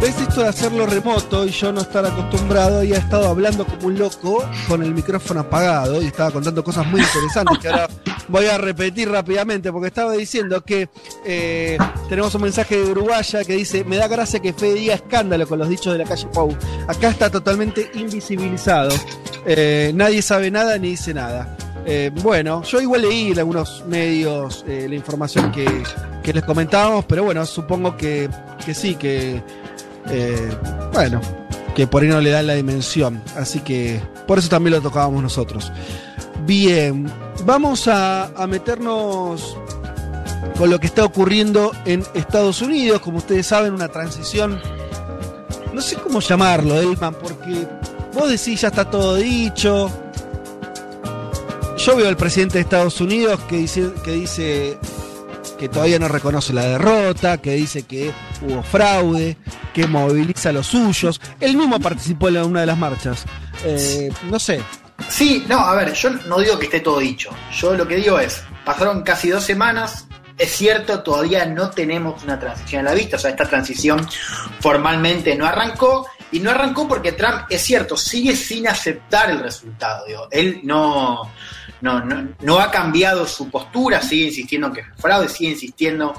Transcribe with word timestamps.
¿Ves 0.00 0.20
esto 0.20 0.42
de 0.42 0.48
hacerlo 0.48 0.86
remoto 0.86 1.44
y 1.44 1.50
yo 1.50 1.72
no 1.72 1.80
estar 1.80 2.06
acostumbrado 2.06 2.84
y 2.84 2.92
ha 2.92 2.98
estado 2.98 3.28
hablando 3.28 3.66
como 3.66 3.88
un 3.88 3.98
loco 3.98 4.48
con 4.68 4.84
el 4.84 4.94
micrófono 4.94 5.40
apagado 5.40 6.00
y 6.00 6.06
estaba 6.06 6.30
contando 6.30 6.62
cosas 6.62 6.86
muy 6.86 7.00
interesantes 7.00 7.58
que 7.58 7.68
ahora 7.68 7.88
voy 8.28 8.46
a 8.46 8.58
repetir 8.58 9.10
rápidamente 9.10 9.72
porque 9.72 9.88
estaba 9.88 10.12
diciendo 10.12 10.64
que 10.64 10.88
eh, 11.24 11.76
tenemos 12.08 12.32
un 12.36 12.42
mensaje 12.42 12.76
de 12.76 12.90
Uruguaya 12.90 13.42
que 13.42 13.54
dice, 13.54 13.82
me 13.82 13.96
da 13.96 14.06
gracia 14.06 14.38
que 14.38 14.52
Fede 14.52 14.74
diga 14.74 14.94
escándalo 14.94 15.48
con 15.48 15.58
los 15.58 15.68
dichos 15.68 15.92
de 15.92 15.98
la 15.98 16.04
calle 16.04 16.28
Pau. 16.32 16.56
Acá 16.86 17.08
está 17.08 17.28
totalmente 17.28 17.90
invisibilizado. 17.94 18.94
Eh, 19.46 19.90
nadie 19.94 20.22
sabe 20.22 20.50
nada 20.50 20.78
ni 20.78 20.90
dice 20.90 21.12
nada. 21.12 21.56
Eh, 21.86 22.10
bueno, 22.22 22.62
yo 22.62 22.80
igual 22.80 23.02
leí 23.02 23.32
en 23.32 23.38
algunos 23.38 23.84
medios 23.86 24.64
la 24.66 24.94
información 24.94 25.50
que, 25.50 25.66
que 26.22 26.32
les 26.32 26.44
comentábamos, 26.44 27.04
pero 27.06 27.24
bueno, 27.24 27.44
supongo 27.46 27.96
que 27.96 28.28
que 28.68 28.74
sí, 28.74 28.96
que 28.96 29.42
eh, 30.10 30.50
bueno, 30.92 31.20
que 31.74 31.86
por 31.86 32.02
ahí 32.02 32.08
no 32.08 32.20
le 32.20 32.30
dan 32.30 32.46
la 32.46 32.54
dimensión. 32.54 33.22
Así 33.36 33.60
que 33.60 34.00
por 34.26 34.38
eso 34.38 34.48
también 34.48 34.74
lo 34.74 34.82
tocábamos 34.82 35.22
nosotros. 35.22 35.72
Bien, 36.44 37.10
vamos 37.44 37.88
a, 37.88 38.30
meternos 38.48 39.56
con 40.58 40.70
lo 40.70 40.78
que 40.78 40.86
está 40.86 41.04
ocurriendo 41.04 41.72
en 41.84 42.04
Estados 42.14 42.62
Unidos. 42.62 43.00
Como 43.00 43.18
ustedes 43.18 43.46
saben, 43.46 43.72
una 43.72 43.88
transición, 43.88 44.60
no 45.72 45.80
sé 45.80 45.96
cómo 45.96 46.20
llamarlo, 46.20 46.78
Elman, 46.80 47.14
porque 47.14 47.66
vos 48.12 48.28
decís 48.28 48.60
ya 48.60 48.68
está 48.68 48.88
todo 48.90 49.16
dicho. 49.16 49.90
Yo 51.88 51.96
veo 51.96 52.06
al 52.06 52.18
presidente 52.18 52.58
de 52.58 52.60
Estados 52.60 53.00
Unidos 53.00 53.40
que 53.48 53.56
dice, 53.56 53.90
que 54.04 54.10
dice 54.10 54.78
que 55.58 55.70
todavía 55.70 55.98
no 55.98 56.06
reconoce 56.06 56.52
la 56.52 56.64
derrota, 56.64 57.38
que 57.38 57.52
dice 57.52 57.84
que 57.84 58.12
hubo 58.42 58.62
fraude, 58.62 59.38
que 59.72 59.86
moviliza 59.86 60.50
a 60.50 60.52
los 60.52 60.66
suyos. 60.66 61.18
Él 61.40 61.56
mismo 61.56 61.80
participó 61.80 62.28
en 62.28 62.42
una 62.44 62.60
de 62.60 62.66
las 62.66 62.76
marchas. 62.76 63.24
Eh, 63.64 64.12
no 64.24 64.38
sé. 64.38 64.60
Sí, 65.08 65.46
no, 65.48 65.60
a 65.60 65.76
ver, 65.76 65.94
yo 65.94 66.10
no 66.10 66.40
digo 66.40 66.58
que 66.58 66.66
esté 66.66 66.80
todo 66.80 66.98
dicho. 66.98 67.30
Yo 67.56 67.72
lo 67.72 67.88
que 67.88 67.96
digo 67.96 68.18
es, 68.18 68.42
pasaron 68.66 69.02
casi 69.02 69.30
dos 69.30 69.44
semanas. 69.44 70.08
Es 70.36 70.52
cierto, 70.52 71.02
todavía 71.02 71.46
no 71.46 71.70
tenemos 71.70 72.22
una 72.22 72.38
transición 72.38 72.86
a 72.86 72.90
la 72.90 72.94
vista, 72.94 73.16
o 73.16 73.18
sea, 73.18 73.30
esta 73.30 73.46
transición 73.46 74.06
formalmente 74.60 75.34
no 75.36 75.46
arrancó, 75.46 76.06
y 76.30 76.40
no 76.40 76.50
arrancó 76.50 76.86
porque 76.86 77.12
Trump, 77.12 77.44
es 77.48 77.62
cierto, 77.62 77.96
sigue 77.96 78.36
sin 78.36 78.68
aceptar 78.68 79.30
el 79.30 79.40
resultado. 79.40 80.04
Digo. 80.06 80.28
Él 80.30 80.60
no, 80.64 81.32
no, 81.80 82.04
no, 82.04 82.34
no, 82.40 82.58
ha 82.58 82.70
cambiado 82.70 83.26
su 83.26 83.50
postura, 83.50 84.02
sigue 84.02 84.26
insistiendo 84.26 84.68
en 84.68 84.72
que 84.74 84.80
es 84.80 84.86
fraude, 84.96 85.28
sigue 85.28 85.50
insistiendo 85.50 86.14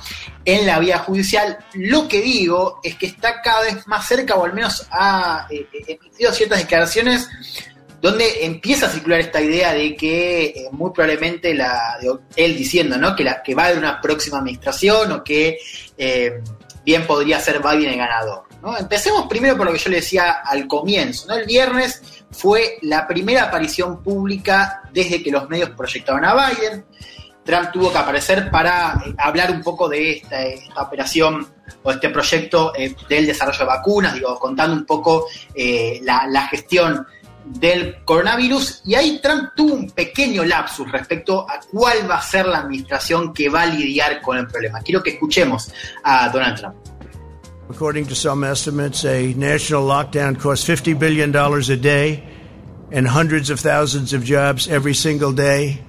en 0.45 0.65
la 0.65 0.79
vía 0.79 0.99
judicial. 0.99 1.57
Lo 1.73 2.07
que 2.07 2.21
digo 2.21 2.79
es 2.83 2.95
que 2.95 3.07
está 3.07 3.41
cada 3.41 3.61
vez 3.63 3.87
más 3.87 4.07
cerca, 4.07 4.35
o 4.35 4.45
al 4.45 4.53
menos 4.53 4.87
ha 4.91 5.47
eh, 5.49 5.67
eh, 5.73 5.99
emitido 5.99 6.31
ciertas 6.31 6.59
declaraciones 6.59 7.29
donde 8.01 8.45
empieza 8.45 8.85
a 8.85 8.89
circular 8.89 9.19
esta 9.19 9.41
idea 9.41 9.73
de 9.73 9.95
que 9.95 10.45
eh, 10.45 10.69
muy 10.71 10.91
probablemente 10.91 11.53
la, 11.53 11.97
él 12.35 12.57
diciendo 12.57 12.97
¿no? 12.97 13.15
que, 13.15 13.25
la, 13.25 13.43
que 13.43 13.53
va 13.53 13.67
a 13.67 13.73
una 13.73 13.99
próxima 13.99 14.37
administración 14.37 15.11
o 15.11 15.23
que 15.23 15.57
bien 16.85 17.05
podría 17.05 17.39
ser 17.39 17.59
Biden 17.59 17.91
el 17.91 17.97
ganador. 17.97 18.48
¿No? 18.61 18.77
Empecemos 18.77 19.27
primero 19.27 19.57
por 19.57 19.65
lo 19.67 19.73
que 19.73 19.79
yo 19.79 19.89
le 19.89 19.97
decía 19.97 20.41
al 20.43 20.67
comienzo. 20.67 21.31
El 21.33 21.45
viernes 21.45 22.01
fue 22.31 22.77
la 22.81 23.07
primera 23.07 23.43
aparición 23.43 24.03
pública 24.03 24.83
desde 24.91 25.23
que 25.23 25.31
los 25.31 25.49
medios 25.49 25.71
proyectaban 25.71 26.25
a 26.25 26.33
Biden. 26.33 26.85
Trump 27.43 27.71
tuvo 27.71 27.91
que 27.91 27.97
aparecer 27.97 28.51
para 28.51 29.01
eh, 29.05 29.13
hablar 29.17 29.51
un 29.51 29.63
poco 29.63 29.89
de 29.89 30.17
esta, 30.17 30.83
operación 30.83 31.47
o 31.81 31.91
este 31.91 32.09
proyecto 32.09 32.73
eh, 32.75 32.95
del 33.07 33.25
desarrollo 33.25 33.59
de 33.59 33.65
vacunas, 33.65 34.13
digo, 34.13 34.37
contando 34.37 34.75
un 34.75 34.85
poco 34.85 35.25
eh, 35.55 35.99
la, 36.03 36.47
gestión 36.47 37.07
del 37.45 38.03
coronavirus 38.03 38.83
y 38.85 38.93
ahí 38.93 39.19
Trump 39.23 39.49
tuvo 39.55 39.73
un 39.73 39.89
pequeño 39.89 40.45
lapsus 40.45 40.91
respecto 40.91 41.49
a 41.49 41.59
cuál 41.71 42.09
va 42.09 42.17
a 42.17 42.21
ser 42.21 42.45
la 42.45 42.59
administración 42.59 43.33
que 43.33 43.49
va 43.49 43.63
a 43.63 43.65
lidiar 43.65 44.21
con 44.21 44.37
el 44.37 44.45
problema. 44.45 44.81
Quiero 44.81 45.01
que 45.01 45.11
escuchemos 45.11 45.71
a 46.03 46.29
Donald 46.29 46.59
Trump. 46.59 46.98
According 47.69 48.07
to 48.07 48.15
some 48.15 48.43
estimates, 48.43 49.05
a 49.05 49.31
national 49.35 49.87
lockdown 49.87 50.39
costs 50.39 50.67
$50 50.67 50.97
billion 50.97 51.35
a 51.35 51.77
day 51.77 52.23
and 52.91 53.07
hundreds 53.07 53.51
of 53.51 53.59
thousands 53.59 54.11
of 54.11 54.23
jobs 54.23 54.67
every 54.67 54.95
single 54.95 55.31
day. 55.31 55.79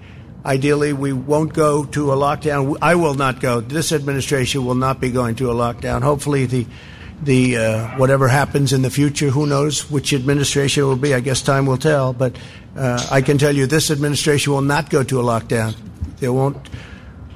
Ideally, 0.44 0.92
we 0.92 1.14
won't 1.14 1.54
go 1.54 1.86
to 1.86 2.12
a 2.12 2.16
lockdown. 2.16 2.76
I 2.82 2.96
will 2.96 3.14
not 3.14 3.40
go. 3.40 3.62
This 3.62 3.92
administration 3.92 4.66
will 4.66 4.74
not 4.74 5.00
be 5.00 5.10
going 5.10 5.36
to 5.36 5.50
a 5.50 5.54
lockdown. 5.54 6.02
Hopefully, 6.02 6.44
the 6.44 6.66
the 7.22 7.56
uh, 7.56 7.88
whatever 7.96 8.28
happens 8.28 8.74
in 8.74 8.82
the 8.82 8.90
future, 8.90 9.28
who 9.28 9.46
knows 9.46 9.90
which 9.90 10.12
administration 10.12 10.84
will 10.84 10.96
be? 10.96 11.14
I 11.14 11.20
guess 11.20 11.40
time 11.40 11.64
will 11.64 11.78
tell. 11.78 12.12
But 12.12 12.36
uh, 12.76 13.06
I 13.10 13.22
can 13.22 13.38
tell 13.38 13.54
you, 13.54 13.66
this 13.66 13.90
administration 13.90 14.52
will 14.52 14.62
not 14.62 14.90
go 14.90 15.02
to 15.02 15.20
a 15.20 15.22
lockdown. 15.22 15.74
There 16.18 16.32
won't 16.32 16.68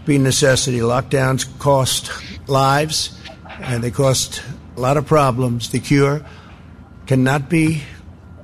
be 0.04 0.19
necessity. 0.19 0.81
Lockdowns 0.81 1.47
cost 1.59 2.10
lives 2.47 3.24
and 3.60 3.82
they 3.82 3.91
cost 3.91 4.42
a 4.76 4.81
lot 4.81 4.97
of 4.97 5.06
problems. 5.06 5.70
The 5.70 5.81
cure 5.81 6.25
cannot 7.06 7.48
be, 7.48 7.82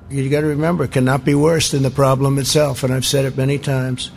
you 0.08 0.28
got 0.28 0.40
to 0.40 0.46
remember, 0.46 0.86
cannot 0.86 1.24
be 1.24 1.34
worse 1.34 1.70
than 1.70 1.82
the 1.82 1.90
problem 1.90 2.38
itself, 2.38 2.84
and 2.84 2.92
I've 2.92 3.06
said 3.06 3.24
it 3.24 3.36
many 3.36 3.58
times. 3.58 4.10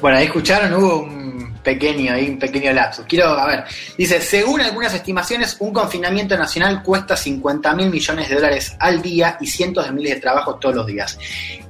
Bueno, 0.00 0.18
ahí 0.18 0.26
escucharon, 0.26 0.72
hubo 0.74 1.04
un 1.04 1.23
pequeño, 1.64 2.12
ahí 2.12 2.28
un 2.28 2.38
pequeño 2.38 2.72
lapso. 2.72 3.04
Quiero, 3.08 3.30
a 3.30 3.46
ver, 3.46 3.64
dice, 3.98 4.20
según 4.20 4.60
algunas 4.60 4.94
estimaciones, 4.94 5.56
un 5.58 5.72
confinamiento 5.72 6.36
nacional 6.36 6.82
cuesta 6.84 7.16
50 7.16 7.74
mil 7.74 7.90
millones 7.90 8.28
de 8.28 8.34
dólares 8.36 8.76
al 8.78 9.02
día 9.02 9.36
y 9.40 9.48
cientos 9.48 9.84
de 9.84 9.92
miles 9.92 10.14
de 10.14 10.20
trabajos 10.20 10.60
todos 10.60 10.76
los 10.76 10.86
días. 10.86 11.18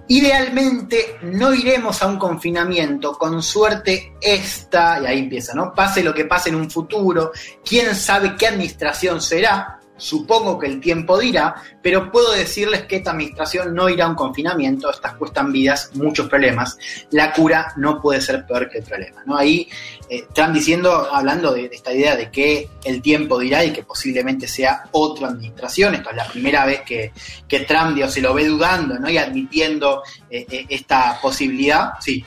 Idealmente 0.09 1.17
no 1.23 1.55
iremos 1.55 2.03
a 2.03 2.07
un 2.07 2.19
confinamiento, 2.19 3.13
con 3.13 3.43
suerte 3.43 4.13
esta, 4.21 5.01
y 5.01 5.07
ahí 5.07 5.19
empieza, 5.21 5.55
¿no? 5.55 5.73
Pase 5.73 6.03
lo 6.03 6.13
que 6.13 6.27
pase 6.27 6.51
en 6.51 6.57
un 6.57 6.71
futuro, 6.71 7.33
quién 7.65 7.95
sabe 7.95 8.35
qué 8.37 8.49
administración 8.49 9.23
será, 9.23 9.81
Supongo 9.97 10.59
que 10.59 10.67
el 10.67 10.81
tiempo 10.81 11.19
dirá, 11.19 11.55
pero 11.81 12.11
puedo 12.11 12.33
decirles 12.33 12.83
que 12.83 12.97
esta 12.97 13.13
administración 13.13 13.75
no 13.75 13.89
irá 13.89 14.07
a 14.07 14.09
un 14.09 14.17
confinamiento, 14.17 14.91
estas 14.91 15.15
cuestan 15.15 15.53
vidas, 15.53 15.91
muchos 15.95 16.29
problemas. 16.29 16.77
La 17.11 17.33
cura 17.33 17.73
no 17.77 18.01
puede 18.01 18.21
ser 18.21 18.45
peor 18.45 18.69
que 18.69 18.79
el 18.79 18.85
problema. 18.85 19.23
¿no? 19.25 19.37
Ahí 19.37 19.69
eh, 20.09 20.27
Trump 20.35 20.53
diciendo, 20.53 21.09
hablando 21.13 21.53
de, 21.53 21.71
esta 21.73 21.93
idea 21.93 22.17
de 22.17 22.31
que 22.31 22.69
el 22.85 23.03
tiempo 23.03 23.39
dirá 23.39 23.65
y 23.65 23.73
que 23.73 23.85
posiblemente 23.85 24.49
sea 24.49 24.89
otra 24.91 25.29
administración. 25.29 25.95
Esto 25.95 26.11
es 26.11 26.17
la 26.17 26.27
primera 26.27 26.67
vez 26.67 26.83
que, 26.83 27.13
que 27.47 27.61
Trump 27.61 27.97
se 28.09 28.21
lo 28.21 28.35
ve 28.35 28.47
dudando 28.47 28.99
¿no? 28.99 29.09
y 29.09 29.17
admitiendo 29.17 30.03
eh, 30.29 30.45
eh, 30.51 30.67
esta 30.69 31.21
posibilidad. 31.23 31.93
Sí. 32.01 32.25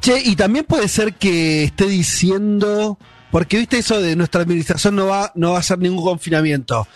Che, 0.00 0.18
y 0.18 0.34
también 0.34 0.64
puede 0.64 0.88
ser 0.88 1.14
que 1.14 1.64
esté 1.64 1.86
diciendo 1.86 2.98
porque 3.30 3.58
viste 3.58 3.78
eso 3.78 4.00
de 4.00 4.16
nuestra 4.16 4.42
administración 4.42 4.96
no 4.96 5.06
va, 5.06 5.32
no 5.34 5.50
va 5.50 5.56
a 5.56 5.60
hacer 5.60 5.78
ningún 5.78 6.04
confinamiento. 6.04 6.86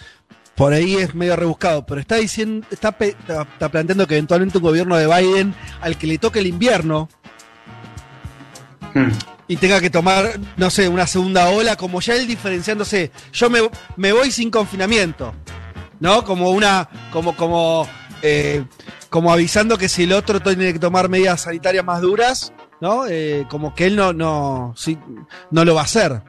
Por 0.54 0.72
ahí 0.72 0.96
es 0.96 1.14
medio 1.14 1.36
rebuscado, 1.36 1.86
pero 1.86 2.00
está 2.00 2.16
diciendo, 2.16 2.66
está, 2.70 2.96
está 3.00 3.68
planteando 3.70 4.06
que 4.06 4.14
eventualmente 4.14 4.58
un 4.58 4.64
gobierno 4.64 4.96
de 4.96 5.06
Biden 5.06 5.54
al 5.80 5.96
que 5.96 6.06
le 6.06 6.18
toque 6.18 6.40
el 6.40 6.46
invierno 6.46 7.08
hmm. 8.94 9.08
y 9.48 9.56
tenga 9.56 9.80
que 9.80 9.88
tomar, 9.88 10.38
no 10.56 10.68
sé, 10.68 10.88
una 10.88 11.06
segunda 11.06 11.48
ola, 11.48 11.76
como 11.76 12.00
ya 12.00 12.14
él 12.14 12.26
diferenciándose, 12.26 13.10
yo 13.32 13.48
me, 13.48 13.60
me 13.96 14.12
voy 14.12 14.30
sin 14.30 14.50
confinamiento. 14.50 15.34
¿no? 16.00 16.24
Como 16.24 16.50
una, 16.50 16.88
como, 17.12 17.36
como, 17.36 17.86
eh, 18.22 18.64
como 19.08 19.32
avisando 19.32 19.78
que 19.78 19.88
si 19.88 20.04
el 20.04 20.12
otro 20.12 20.40
tiene 20.40 20.72
que 20.72 20.78
tomar 20.78 21.08
medidas 21.08 21.42
sanitarias 21.42 21.84
más 21.84 22.00
duras, 22.00 22.52
¿no? 22.80 23.06
Eh, 23.06 23.46
como 23.48 23.74
que 23.74 23.86
él 23.86 23.96
no, 23.96 24.12
no, 24.12 24.72
sí, 24.76 24.98
no 25.50 25.64
lo 25.64 25.74
va 25.74 25.82
a 25.82 25.84
hacer. 25.84 26.22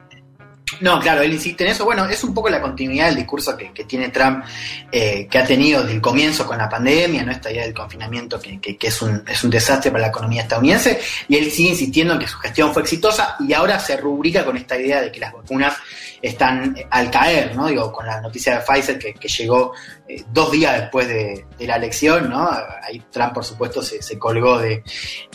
No, 0.80 1.00
claro, 1.00 1.22
él 1.22 1.32
insiste 1.32 1.64
en 1.64 1.70
eso. 1.70 1.84
Bueno, 1.84 2.06
es 2.06 2.22
un 2.24 2.34
poco 2.34 2.48
la 2.48 2.60
continuidad 2.60 3.06
del 3.06 3.16
discurso 3.16 3.56
que, 3.56 3.72
que 3.72 3.84
tiene 3.84 4.08
Trump, 4.08 4.44
eh, 4.90 5.26
que 5.30 5.38
ha 5.38 5.44
tenido 5.44 5.82
desde 5.82 5.94
el 5.94 6.00
comienzo 6.00 6.46
con 6.46 6.58
la 6.58 6.68
pandemia, 6.68 7.22
¿no? 7.22 7.32
Esta 7.32 7.50
idea 7.50 7.64
del 7.64 7.74
confinamiento 7.74 8.40
que, 8.40 8.60
que, 8.60 8.76
que, 8.76 8.88
es, 8.88 9.02
un, 9.02 9.22
es 9.26 9.42
un 9.44 9.50
desastre 9.50 9.90
para 9.90 10.02
la 10.02 10.08
economía 10.08 10.42
estadounidense, 10.42 11.00
y 11.28 11.36
él 11.36 11.50
sigue 11.50 11.70
insistiendo 11.70 12.14
en 12.14 12.20
que 12.20 12.28
su 12.28 12.38
gestión 12.38 12.72
fue 12.72 12.82
exitosa 12.82 13.36
y 13.40 13.52
ahora 13.52 13.78
se 13.78 13.96
rubrica 13.96 14.44
con 14.44 14.56
esta 14.56 14.78
idea 14.78 15.00
de 15.00 15.12
que 15.12 15.20
las 15.20 15.32
vacunas 15.32 15.74
están 16.22 16.76
al 16.90 17.10
caer, 17.10 17.54
¿no? 17.56 17.66
Digo, 17.66 17.92
con 17.92 18.06
la 18.06 18.20
noticia 18.20 18.58
de 18.58 18.64
Pfizer 18.64 18.98
que, 18.98 19.14
que 19.14 19.28
llegó 19.28 19.72
eh, 20.08 20.22
dos 20.32 20.52
días 20.52 20.80
después 20.80 21.08
de, 21.08 21.46
de, 21.58 21.66
la 21.66 21.76
elección, 21.76 22.30
¿no? 22.30 22.48
Ahí 22.82 23.02
Trump, 23.10 23.34
por 23.34 23.44
supuesto, 23.44 23.82
se, 23.82 24.00
se 24.00 24.18
colgó 24.18 24.58
de. 24.58 24.82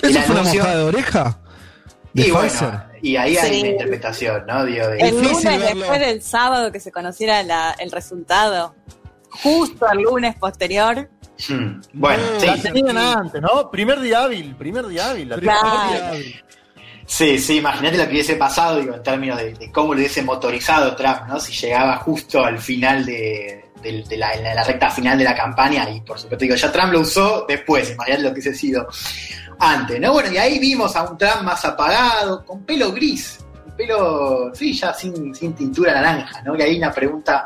de 0.01 0.09
¿Eso 0.09 0.21
fue 0.21 0.35
una 0.35 0.43
mojada 0.43 0.77
de 0.77 0.83
oreja? 0.83 1.39
De 2.13 2.27
y 2.27 2.31
Pfizer. 2.31 2.69
Bueno, 2.69 2.83
y 3.01 3.15
ahí 3.15 3.37
hay 3.37 3.59
una 3.59 3.69
interpretación, 3.69 4.45
¿no? 4.47 4.65
Digo, 4.65 4.87
de... 4.87 4.97
El 4.99 5.15
lunes 5.21 5.43
después 5.43 5.99
del 5.99 6.21
sábado 6.21 6.71
que 6.71 6.79
se 6.79 6.91
conociera 6.91 7.43
la, 7.43 7.75
el 7.79 7.91
resultado, 7.91 8.75
justo 9.29 9.85
el 9.91 9.99
lunes 9.99 10.35
posterior. 10.35 11.09
Hmm. 11.47 11.81
Bueno, 11.93 12.23
eh, 12.23 12.39
sí. 12.39 12.45
La 12.47 12.57
tenían 12.57 12.97
antes, 12.97 13.41
¿no? 13.41 13.69
Primer 13.69 13.99
día 13.99 14.23
hábil, 14.23 14.55
primer 14.55 14.87
día 14.87 15.11
hábil. 15.11 15.29
La 15.29 15.37
claro. 15.37 15.89
día 15.89 16.09
hábil. 16.09 16.43
Sí, 17.05 17.39
sí, 17.39 17.57
imagínate 17.57 17.97
lo 17.97 18.03
que 18.03 18.11
hubiese 18.11 18.35
pasado, 18.35 18.79
digo, 18.79 18.93
en 18.93 19.01
términos 19.01 19.37
de, 19.37 19.53
de, 19.53 19.71
cómo 19.71 19.93
lo 19.93 19.99
hubiese 19.99 20.21
motorizado 20.23 20.93
Trump, 20.95 21.21
¿no? 21.27 21.39
Si 21.39 21.53
llegaba 21.53 21.95
justo 21.97 22.43
al 22.43 22.59
final 22.59 23.05
de, 23.05 23.71
de, 23.81 24.03
de 24.03 24.17
la, 24.17 24.35
la, 24.35 24.63
recta 24.63 24.89
final 24.89 25.17
de 25.17 25.23
la 25.23 25.33
campaña, 25.33 25.89
y 25.89 26.01
por 26.01 26.19
supuesto, 26.19 26.43
digo, 26.43 26.55
ya 26.55 26.69
Trump 26.69 26.91
lo 26.91 26.99
usó 26.99 27.45
después, 27.47 27.91
imagínate 27.91 28.23
lo 28.23 28.29
que 28.29 28.41
hubiese 28.41 28.53
sido 28.53 28.87
antes, 29.59 29.99
¿no? 29.99 30.13
Bueno, 30.13 30.31
y 30.31 30.37
ahí 30.37 30.59
vimos 30.59 30.95
a 30.95 31.03
un 31.03 31.17
Trump 31.17 31.41
más 31.43 31.63
apagado, 31.65 32.45
con 32.45 32.63
pelo 32.63 32.91
gris, 32.91 33.39
pelo, 33.77 34.51
sí, 34.53 34.73
ya 34.73 34.93
sin, 34.93 35.33
sin 35.33 35.53
tintura 35.53 35.93
naranja, 35.93 36.41
¿no? 36.43 36.55
Y 36.55 36.61
hay 36.61 36.77
una 36.77 36.91
pregunta 36.91 37.45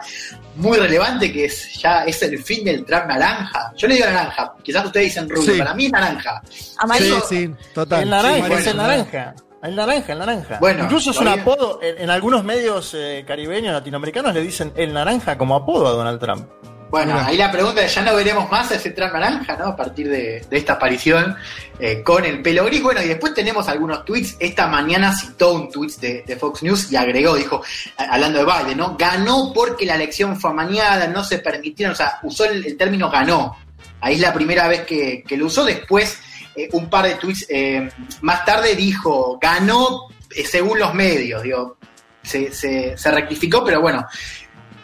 muy 0.56 0.78
relevante 0.78 1.32
que 1.32 1.46
es, 1.46 1.74
ya 1.82 2.04
es 2.06 2.22
el 2.24 2.42
fin 2.42 2.64
del 2.64 2.86
Trump 2.86 3.06
naranja. 3.08 3.74
Yo 3.76 3.88
le 3.88 3.96
digo 3.96 4.08
naranja, 4.08 4.54
quizás 4.64 4.86
ustedes 4.86 5.08
dicen 5.08 5.30
rubio, 5.30 5.54
sí. 5.54 5.60
para 5.60 5.74
mí 5.74 5.86
es 5.86 5.92
naranja. 5.92 6.42
Amarillo. 6.78 7.22
Sí, 7.22 7.48
sí, 7.48 7.56
total. 7.74 8.04
El 8.04 8.10
naranja, 8.10 8.48
sí, 8.48 8.54
es 8.54 8.68
el 8.68 8.78
naranja. 8.78 9.36
El 9.62 9.76
naranja, 9.76 10.14
el 10.14 10.20
naranja. 10.20 10.58
Bueno, 10.60 10.86
Incluso 10.86 11.12
es 11.12 11.18
un 11.18 11.28
apodo, 11.28 11.80
en, 11.84 12.00
en, 12.00 12.10
algunos 12.10 12.44
medios 12.44 12.96
eh, 12.96 13.24
caribeños, 13.28 13.74
latinoamericanos, 13.74 14.34
le 14.34 14.42
dicen 14.42 14.74
el 14.76 14.92
naranja 14.92 15.38
como 15.38 15.56
apodo 15.56 15.88
a 15.88 15.92
Donald 15.92 16.20
Trump. 16.20 16.48
Bueno, 16.92 17.18
ahí 17.18 17.38
la 17.38 17.50
pregunta 17.50 17.82
es, 17.82 17.96
ya 17.96 18.02
no 18.02 18.14
veremos 18.14 18.52
más 18.52 18.70
a 18.70 18.76
ese 18.76 18.90
Trump 18.90 19.14
naranja, 19.14 19.56
¿no? 19.56 19.68
A 19.68 19.76
partir 19.78 20.10
de, 20.10 20.46
de 20.50 20.58
esta 20.58 20.74
aparición 20.74 21.38
eh, 21.80 22.04
con 22.04 22.26
el 22.26 22.42
pelo 22.42 22.66
gris. 22.66 22.84
Bueno, 22.84 23.02
y 23.02 23.08
después 23.08 23.34
tenemos 23.34 23.70
algunos 23.70 24.04
tweets. 24.04 24.36
Esta 24.40 24.68
mañana 24.68 25.16
citó 25.16 25.54
un 25.54 25.72
tweet 25.72 25.94
de, 26.02 26.24
de, 26.28 26.36
Fox 26.36 26.64
News 26.64 26.92
y 26.92 26.98
agregó, 26.98 27.36
dijo, 27.36 27.64
hablando 27.96 28.40
de 28.40 28.46
Biden, 28.46 28.78
¿no? 28.78 28.98
Ganó 28.98 29.54
porque 29.54 29.86
la 29.86 29.96
elección 29.96 30.38
fue 30.38 30.52
amañada, 30.52 31.08
no 31.08 31.24
se 31.24 31.40
permitieron, 31.40 31.94
o 31.94 31.96
sea, 31.96 32.20
usó 32.24 32.44
el, 32.44 32.66
el 32.66 32.76
término 32.76 33.10
ganó. 33.10 33.58
Ahí 34.02 34.16
es 34.16 34.20
la 34.20 34.34
primera 34.34 34.68
vez 34.68 34.82
que, 34.82 35.24
que 35.26 35.38
lo 35.38 35.46
usó. 35.46 35.64
Después, 35.64 36.20
eh, 36.58 36.68
un 36.74 36.90
par 36.90 37.06
de 37.06 37.16
tweets 37.16 37.46
eh, 37.50 37.90
más 38.22 38.44
tarde 38.44 38.76
dijo, 38.76 39.40
ganó 39.42 40.10
eh, 40.36 40.46
según 40.46 40.80
los 40.80 40.94
medios, 40.94 41.42
digo, 41.42 41.78
se, 42.22 42.52
se, 42.52 42.98
se 42.98 43.12
rectificó, 43.12 43.64
pero 43.64 43.80
bueno, 43.80 44.06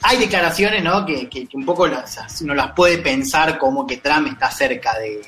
hay 0.02 0.18
declaraciones, 0.18 0.84
¿no? 0.84 1.06
Que, 1.06 1.48
un 1.54 1.66
poco 1.66 1.88
las, 1.88 2.42
uno 2.42 2.54
las 2.54 2.72
puede 2.72 3.00
pensar 3.00 3.58
como 3.58 3.86
que 3.86 3.98
Trump 3.98 4.28
está 4.28 4.52
cerca 4.52 4.94
de, 5.00 5.22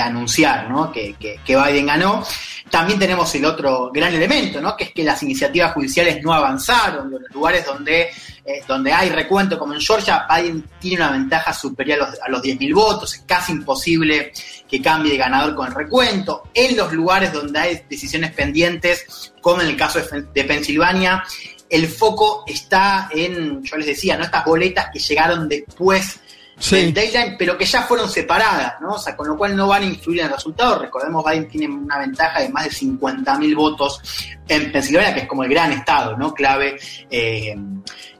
anunciar, 0.00 0.68
¿no? 0.68 0.90
Que, 0.90 1.14
que, 1.14 1.56
Biden 1.56 1.86
ganó. 1.86 2.24
También 2.68 2.98
tenemos 2.98 3.32
el 3.36 3.44
otro 3.44 3.90
gran 3.92 4.12
elemento, 4.12 4.60
¿no? 4.60 4.76
Que 4.76 4.84
es 4.84 4.92
que 4.92 5.04
las 5.04 5.22
iniciativas 5.22 5.72
judiciales 5.72 6.20
no 6.22 6.32
avanzaron, 6.32 7.06
en 7.14 7.22
los 7.22 7.30
lugares 7.32 7.64
donde, 7.64 8.10
eh, 8.44 8.60
donde 8.66 8.92
hay 8.92 9.10
recuento, 9.10 9.56
como 9.56 9.74
en 9.74 9.80
Georgia, 9.80 10.26
Biden 10.28 10.64
tiene 10.80 11.04
una 11.04 11.12
ventaja 11.12 11.52
superior 11.52 12.02
a 12.02 12.10
los, 12.10 12.20
a 12.20 12.28
los 12.28 12.42
10.000 12.42 12.74
votos, 12.74 13.14
es 13.14 13.22
casi 13.24 13.52
imposible 13.52 14.32
que 14.68 14.82
cambie 14.82 15.12
de 15.12 15.18
ganador 15.18 15.54
con 15.54 15.68
el 15.68 15.74
recuento. 15.74 16.42
En 16.52 16.76
los 16.76 16.92
lugares 16.92 17.32
donde 17.32 17.58
hay 17.58 17.82
decisiones 17.88 18.32
pendientes, 18.32 19.32
como 19.40 19.62
en 19.62 19.68
el 19.68 19.76
caso 19.76 20.00
de 20.00 20.44
Pensilvania, 20.44 21.22
el 21.70 21.86
foco 21.88 22.44
está 22.46 23.08
en, 23.12 23.62
yo 23.62 23.76
les 23.76 23.86
decía, 23.86 24.16
¿no? 24.16 24.24
Estas 24.24 24.44
boletas 24.44 24.88
que 24.92 24.98
llegaron 24.98 25.48
después 25.48 26.20
sí. 26.58 26.94
pero 27.38 27.56
que 27.56 27.64
ya 27.64 27.82
fueron 27.82 28.08
separadas, 28.08 28.80
¿no? 28.80 28.94
O 28.94 28.98
sea, 28.98 29.16
con 29.16 29.28
lo 29.28 29.36
cual 29.36 29.56
no 29.56 29.68
van 29.68 29.82
a 29.82 29.86
influir 29.86 30.20
en 30.20 30.26
el 30.26 30.32
resultado. 30.32 30.78
Recordemos, 30.78 31.24
Biden 31.24 31.48
tiene 31.48 31.68
una 31.68 31.98
ventaja 31.98 32.40
de 32.40 32.48
más 32.48 32.64
de 32.64 32.70
50.000 32.70 33.56
votos 33.56 34.00
en 34.48 34.72
Pensilvania, 34.72 35.14
que 35.14 35.20
es 35.20 35.26
como 35.26 35.44
el 35.44 35.50
gran 35.50 35.72
estado, 35.72 36.16
¿no? 36.16 36.32
Clave. 36.34 36.78
Eh, 37.10 37.54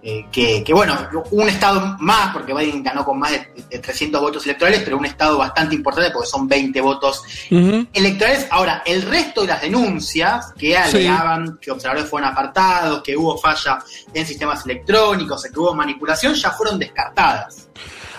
eh, 0.00 0.26
que, 0.30 0.62
que, 0.62 0.72
bueno, 0.72 0.96
un 1.32 1.48
estado 1.48 1.96
más, 1.98 2.32
porque 2.32 2.54
Biden 2.54 2.84
ganó 2.84 3.04
con 3.04 3.18
más 3.18 3.32
de, 3.32 3.50
de, 3.68 3.78
300 3.80 4.20
votos 4.20 4.44
electorales, 4.44 4.82
pero 4.84 4.96
un 4.96 5.04
estado 5.04 5.36
bastante 5.38 5.74
importante 5.74 6.12
porque 6.12 6.28
son 6.28 6.46
20 6.46 6.80
votos 6.80 7.22
uh 7.50 7.54
-huh. 7.54 7.88
electorales. 7.92 8.46
Ahora, 8.48 8.82
el 8.86 9.02
resto 9.02 9.40
de 9.40 9.48
las 9.48 9.60
denuncias 9.60 10.52
que 10.56 10.76
alegaban 10.76 11.48
sí. 11.48 11.52
que 11.60 11.70
observadores 11.72 12.08
fueron 12.08 12.30
apartados, 12.30 13.02
que 13.02 13.16
hubo 13.16 13.36
falla 13.38 13.80
en 14.14 14.24
sistemas 14.24 14.64
electrónicos, 14.64 15.42
que 15.42 15.58
hubo 15.58 15.74
manipulación, 15.74 16.34
ya 16.34 16.52
fueron 16.52 16.78
descartadas. 16.78 17.68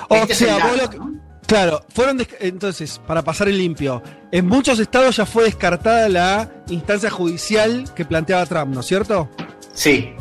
O 0.10 0.16
este 0.16 0.36
sea, 0.36 0.58
dato, 0.58 0.76
lo 0.76 0.90
que, 0.90 0.98
¿no? 0.98 1.20
Claro, 1.48 1.84
fueron 1.90 2.26
entonces, 2.42 3.02
para 3.08 3.24
pasar 3.24 3.50
el 3.50 3.58
limpio, 3.58 4.04
en 4.32 4.48
muchos 4.48 4.78
estados 4.80 5.16
ya 5.18 5.26
fue 5.26 5.46
descartada 5.46 6.08
la 6.10 6.52
instancia 6.70 7.10
judicial 7.10 7.92
que 7.96 8.06
planteaba 8.06 8.46
Trump, 8.46 8.74
¿no 8.74 8.82
es 8.82 8.86
cierto? 8.86 9.30
Sí, 9.74 10.14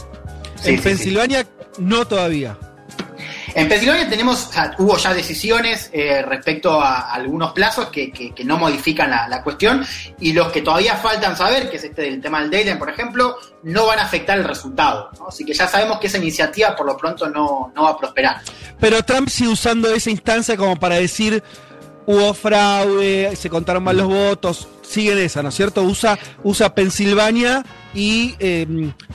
Sí, 0.61 0.71
en 0.71 0.77
sí, 0.79 0.83
Pensilvania 0.83 1.43
sí. 1.43 1.49
no 1.83 2.07
todavía. 2.07 2.57
En 3.55 3.69
Pensilvania 3.69 4.09
tenemos, 4.09 4.51
hubo 4.79 4.97
ya 4.97 5.15
decisiones 5.15 5.91
eh, 5.93 6.23
respecto 6.23 6.81
a 6.81 7.13
algunos 7.13 7.53
plazos 7.53 7.87
que, 7.89 8.11
que, 8.13 8.33
que 8.35 8.45
no 8.45 8.59
modifican 8.59 9.11
la, 9.11 9.29
la, 9.29 9.43
cuestión 9.43 9.85
y 10.21 10.33
los 10.33 10.53
que 10.53 10.63
todavía 10.63 10.97
faltan 10.97 11.37
saber, 11.37 11.71
que 11.71 11.77
es 11.77 11.85
este 11.85 12.03
del 12.03 12.21
tema 12.21 12.41
del 12.41 12.51
deadline, 12.51 12.79
por 12.79 12.91
ejemplo, 12.91 13.37
no 13.63 13.87
van 13.87 13.99
a 13.99 14.03
afectar 14.03 14.39
el 14.39 14.45
resultado. 14.45 15.11
¿no? 15.19 15.29
Así 15.29 15.45
que 15.45 15.55
ya 15.55 15.67
sabemos 15.67 15.99
que 15.99 16.07
esa 16.07 16.19
iniciativa 16.19 16.77
por 16.77 16.87
lo 16.87 16.97
pronto 16.97 17.29
no, 17.29 17.73
no 17.75 17.83
va 17.85 17.91
a 17.91 17.99
prosperar. 17.99 18.41
Pero 18.79 19.03
Trump 19.03 19.29
sigue 19.29 19.51
usando 19.51 19.93
esa 19.93 20.11
instancia 20.11 20.57
como 20.57 20.77
para 20.77 20.97
decir 20.97 21.43
hubo 22.07 22.33
fraude, 22.33 23.37
se 23.37 23.51
contaron 23.51 23.85
mal 23.85 23.97
los 23.97 24.09
votos, 24.09 24.69
sigue 24.89 25.13
en 25.13 25.19
esa, 25.19 25.43
¿no 25.43 25.51
es 25.51 25.55
cierto? 25.55 25.83
Usa, 25.83 26.19
usa 26.43 26.75
Pensilvania 26.75 27.65
y 27.95 28.35
eh, 28.39 28.67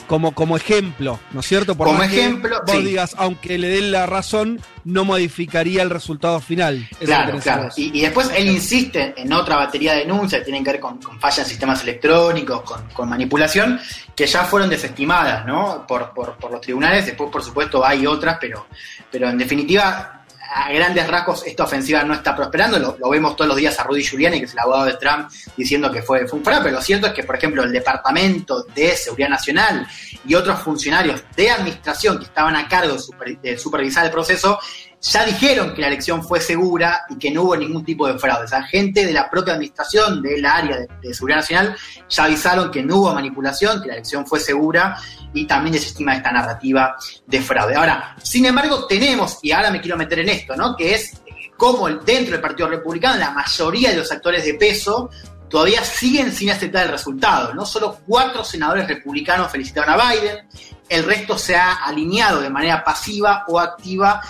como, 0.08 0.34
como 0.34 0.56
ejemplo, 0.58 1.20
¿no 1.32 1.40
es 1.40 1.46
cierto? 1.48 1.76
Por 1.76 1.88
como 1.88 2.04
ejemplo, 2.04 2.62
vos 2.66 2.76
sí. 2.76 2.84
digas, 2.84 3.16
aunque 3.18 3.58
le 3.58 3.70
den 3.70 3.92
la 3.92 4.06
razón, 4.06 4.60
no 4.84 5.06
modificaría 5.06 5.82
el 5.82 5.90
resultado 5.90 6.40
final. 6.40 6.88
Claro, 7.00 7.40
claro. 7.40 7.70
Y, 7.76 7.98
y, 7.98 8.02
después 8.02 8.30
él 8.36 8.50
insiste 8.50 9.14
en 9.18 9.32
otra 9.34 9.56
batería 9.56 9.94
de 9.94 10.00
denuncias 10.00 10.42
que 10.42 10.46
tienen 10.46 10.64
que 10.64 10.72
ver 10.72 10.80
con, 10.80 10.98
con 11.00 11.20
fallas 11.20 11.40
en 11.40 11.46
sistemas 11.46 11.82
electrónicos, 11.84 12.62
con, 12.62 12.90
con, 12.90 13.10
manipulación, 13.10 13.80
que 14.16 14.26
ya 14.26 14.44
fueron 14.44 14.70
desestimadas, 14.70 15.46
¿no? 15.46 15.86
Por, 15.88 16.14
por, 16.14 16.36
por 16.36 16.52
los 16.52 16.62
tribunales. 16.62 17.06
Después, 17.06 17.30
por 17.32 17.44
supuesto, 17.44 17.86
hay 17.86 18.06
otras, 18.06 18.38
pero, 18.40 18.68
pero 19.12 19.30
en 19.30 19.38
definitiva 19.38 20.23
a 20.54 20.72
grandes 20.72 21.08
rasgos 21.08 21.46
esta 21.46 21.64
ofensiva 21.64 22.04
no 22.04 22.14
está 22.14 22.36
prosperando, 22.36 22.78
lo, 22.80 23.10
vemos 23.10 23.36
todos 23.36 23.48
los 23.48 23.58
días 23.58 23.80
a 23.80 23.84
Rudy 23.84 24.04
Giuliani, 24.04 24.40
que 24.40 24.46
es 24.46 24.54
el 24.54 24.60
abogado 24.60 24.86
de 24.86 24.94
Trump, 24.94 25.30
diciendo 25.58 25.92
que 25.92 26.02
fue, 26.02 26.26
un 26.32 26.44
fraude, 26.44 26.64
pero 26.64 26.76
lo 26.76 26.82
cierto 26.82 27.08
es 27.08 27.14
que, 27.14 27.24
por 27.24 27.36
ejemplo, 27.36 27.64
el 27.64 27.72
Departamento 27.72 28.64
de 28.76 28.96
Seguridad 28.96 29.30
Nacional 29.30 29.88
y 30.26 30.36
otros 30.36 30.60
funcionarios 30.60 31.24
de 31.36 31.50
administración 31.50 32.20
que 32.20 32.26
estaban 32.26 32.56
a 32.56 32.68
cargo 32.68 32.96
de 33.42 33.58
supervisar 33.58 34.06
el 34.06 34.12
proceso, 34.12 34.60
ya 35.04 35.26
dijeron 35.26 35.74
que 35.74 35.82
la 35.82 35.88
elección 35.88 36.24
fue 36.24 36.40
segura 36.40 37.02
y 37.10 37.18
que 37.18 37.30
no 37.30 37.44
hubo 37.44 37.58
ningún 37.58 37.84
tipo 37.84 38.08
de 38.08 38.18
fraude. 38.18 38.46
O 38.46 38.48
sea, 38.48 38.64
gente 38.64 39.06
de 39.06 39.12
la 39.12 39.30
propia 39.30 39.54
administración 39.54 40.22
del 40.22 40.46
área 40.46 40.78
de, 40.78 40.88
de, 41.02 41.14
seguridad 41.14 41.40
nacional 41.40 41.76
ya 42.08 42.24
avisaron 42.24 42.72
que 42.72 42.82
no 42.82 42.98
hubo 42.98 43.14
manipulación, 43.14 43.82
que 43.82 43.90
la 43.90 43.96
elección 43.96 44.26
fue 44.26 44.40
segura 44.40 44.98
y 45.34 45.46
también 45.46 45.74
desestima 45.74 46.16
esta 46.16 46.32
narrativa 46.32 46.96
de 47.28 47.42
fraude. 47.42 47.76
Ahora, 47.76 48.16
sin 48.24 48.46
embargo, 48.46 48.88
tenemos, 48.88 49.40
y 49.42 49.52
ahora 49.52 49.72
me 49.72 49.82
quiero 49.82 49.98
meter 49.98 50.20
en 50.20 50.30
esto, 50.30 50.56
¿no? 50.56 50.76
Que 50.78 50.96
es 50.96 51.22
como 51.58 51.90
dentro 51.90 52.32
del 52.32 52.42
Partido 52.42 52.70
Republicano 52.70 53.18
la 53.18 53.32
mayoría 53.32 53.92
de 53.92 53.98
los 53.98 54.12
actores 54.12 54.46
de 54.46 54.54
peso 54.56 55.10
todavía 55.50 55.84
siguen 55.84 56.32
sin 56.32 56.50
aceptar 56.50 56.86
el 56.86 56.92
resultado. 56.94 57.54
No 57.54 57.66
solo 57.66 58.00
cuatro 58.08 58.44
senadores 58.44 58.88
republicanos 58.88 59.52
felicitaron 59.52 60.00
a 60.00 60.12
Biden, 60.12 60.48
el 60.90 61.04
resto 61.04 61.38
se 61.38 61.56
ha 61.56 61.74
alineado 61.74 62.42
de 62.42 62.50
manera 62.50 62.84
pasiva 62.84 63.44
o 63.48 63.60
activa 63.60 64.22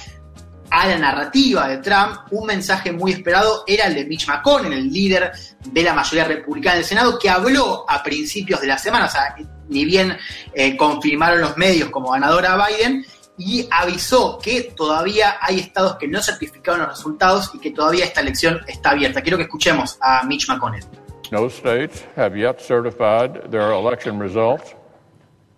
a 0.73 0.87
la 0.87 0.97
narrativa 0.97 1.67
de 1.67 1.77
Trump, 1.77 2.21
un 2.31 2.47
mensaje 2.47 2.91
muy 2.91 3.11
esperado 3.11 3.63
era 3.67 3.85
el 3.85 3.93
de 3.93 4.05
Mitch 4.05 4.27
McConnell, 4.27 4.73
el 4.73 4.91
líder 4.91 5.31
de 5.63 5.83
la 5.83 5.93
mayoría 5.93 6.25
republicana 6.25 6.77
del 6.77 6.83
Senado, 6.85 7.19
que 7.19 7.29
habló 7.29 7.85
a 7.87 8.01
principios 8.01 8.59
de 8.59 8.67
la 8.67 8.79
semana, 8.79 9.05
o 9.05 9.09
sea, 9.09 9.35
ni 9.69 9.85
bien 9.85 10.17
eh, 10.51 10.75
confirmaron 10.75 11.41
los 11.41 11.55
medios 11.57 11.91
como 11.91 12.09
ganadora 12.09 12.53
a 12.53 12.67
Biden, 12.67 13.05
y 13.37 13.67
avisó 13.69 14.39
que 14.39 14.73
todavía 14.75 15.37
hay 15.41 15.59
estados 15.59 15.97
que 15.97 16.07
no 16.07 16.19
certificaron 16.23 16.81
los 16.81 16.89
resultados 16.89 17.51
y 17.53 17.59
que 17.59 17.69
todavía 17.69 18.05
esta 18.05 18.21
elección 18.21 18.59
está 18.67 18.91
abierta. 18.91 19.21
Quiero 19.21 19.37
que 19.37 19.43
escuchemos 19.43 19.99
a 20.01 20.23
Mitch 20.23 20.47
McConnell. 20.47 20.83
No 21.31 21.49
states 21.49 22.03
have 22.15 22.35
yet 22.35 22.59
certified 22.59 23.51
their 23.51 23.71
election 23.73 24.19
results. 24.19 24.73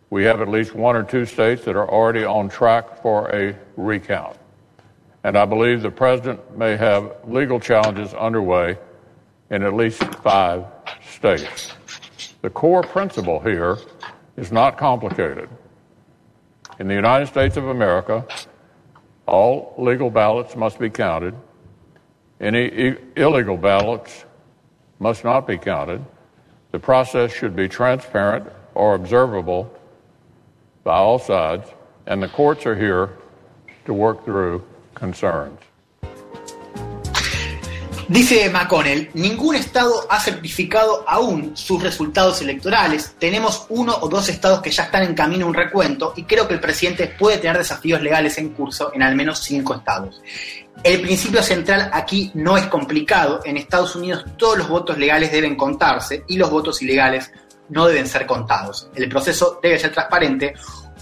We 0.10 0.26
have 0.26 0.42
at 0.42 0.50
least 0.50 0.76
one 0.76 0.98
or 0.98 1.06
two 1.06 1.26
states 1.26 1.64
that 1.64 1.78
are 1.78 1.90
already 1.90 2.26
on 2.26 2.50
track 2.50 3.02
for 3.02 3.34
a 3.34 3.56
recount. 3.78 4.36
And 5.26 5.36
I 5.36 5.46
believe 5.46 5.82
the 5.82 5.90
president 5.90 6.56
may 6.56 6.78
have 6.78 7.12
legal 7.28 7.60
challenges 7.60 8.14
underway 8.14 8.78
in 9.50 9.64
at 9.64 9.74
least 9.74 10.04
five 10.22 10.66
states. 11.10 11.74
The 12.44 12.52
core 12.52 12.84
principle 12.84 13.40
here 13.40 13.80
is 14.38 14.52
not 14.52 14.78
complicated. 14.78 15.50
In 16.78 16.88
the 16.88 16.94
United 16.94 17.26
States 17.26 17.58
of 17.58 17.70
America, 17.70 18.24
all 19.26 19.74
legal 19.80 20.12
ballots 20.12 20.56
must 20.56 20.78
be 20.78 20.92
counted. 20.92 21.34
Any 22.40 22.96
illegal 23.16 23.58
ballots 23.58 24.26
must 25.00 25.24
not 25.24 25.48
be 25.48 25.58
counted. 25.58 26.06
The 26.72 26.78
process 26.78 27.34
should 27.34 27.56
be 27.56 27.68
transparent 27.68 28.48
or 28.76 28.94
observable 28.94 29.76
by 30.84 30.98
all 30.98 31.18
sides, 31.18 31.68
and 32.06 32.22
the 32.22 32.30
courts 32.30 32.68
are 32.68 32.76
here 32.76 33.18
to 33.86 33.94
work 33.94 34.24
through 34.24 34.64
concerns. 34.96 35.60
Dice 38.08 38.52
McConnell, 38.52 39.10
ningún 39.16 39.56
estado 39.56 40.06
ha 40.12 40.20
certificado 40.20 41.04
aún 41.08 41.58
sus 41.58 41.82
resultados 41.82 42.40
electorales. 42.40 43.16
Tenemos 43.18 43.66
uno 43.70 43.98
o 44.00 44.08
dos 44.08 44.30
estados 44.30 44.62
que 44.62 44.70
ya 44.70 44.84
están 44.84 45.02
en 45.02 45.16
camino 45.16 45.46
a 45.46 45.50
un 45.50 45.56
recuento 45.56 46.14
y 46.16 46.24
creo 46.24 46.48
que 46.48 46.54
el 46.54 46.60
presidente 46.60 47.08
puede 47.08 47.40
tener 47.40 47.58
desafíos 47.58 48.04
legales 48.04 48.38
en 48.38 48.50
curso 48.50 48.92
en 48.94 49.02
al 49.02 49.16
menos 49.16 49.40
cinco 49.40 49.74
estados. 49.74 50.22
El 50.84 51.02
principio 51.02 51.42
central 51.42 51.90
aquí 51.92 52.30
no 52.36 52.58
es 52.58 52.68
complicado. 52.68 53.42
En 53.44 53.58
Estados 53.58 53.96
Unidos 53.96 54.24
todos 54.38 54.60
los 54.60 54.70
votos 54.70 55.00
legales 55.00 55.32
deben 55.32 55.56
contarse 55.56 56.26
y 56.28 56.38
los 56.38 56.52
votos 56.52 56.84
ilegales 56.84 57.32
no 57.70 57.88
deben 57.88 58.08
ser 58.08 58.28
contados. 58.28 58.88
El 58.94 59.10
proceso 59.10 59.60
debe 59.64 59.80
ser 59.80 59.92
transparente 59.92 60.54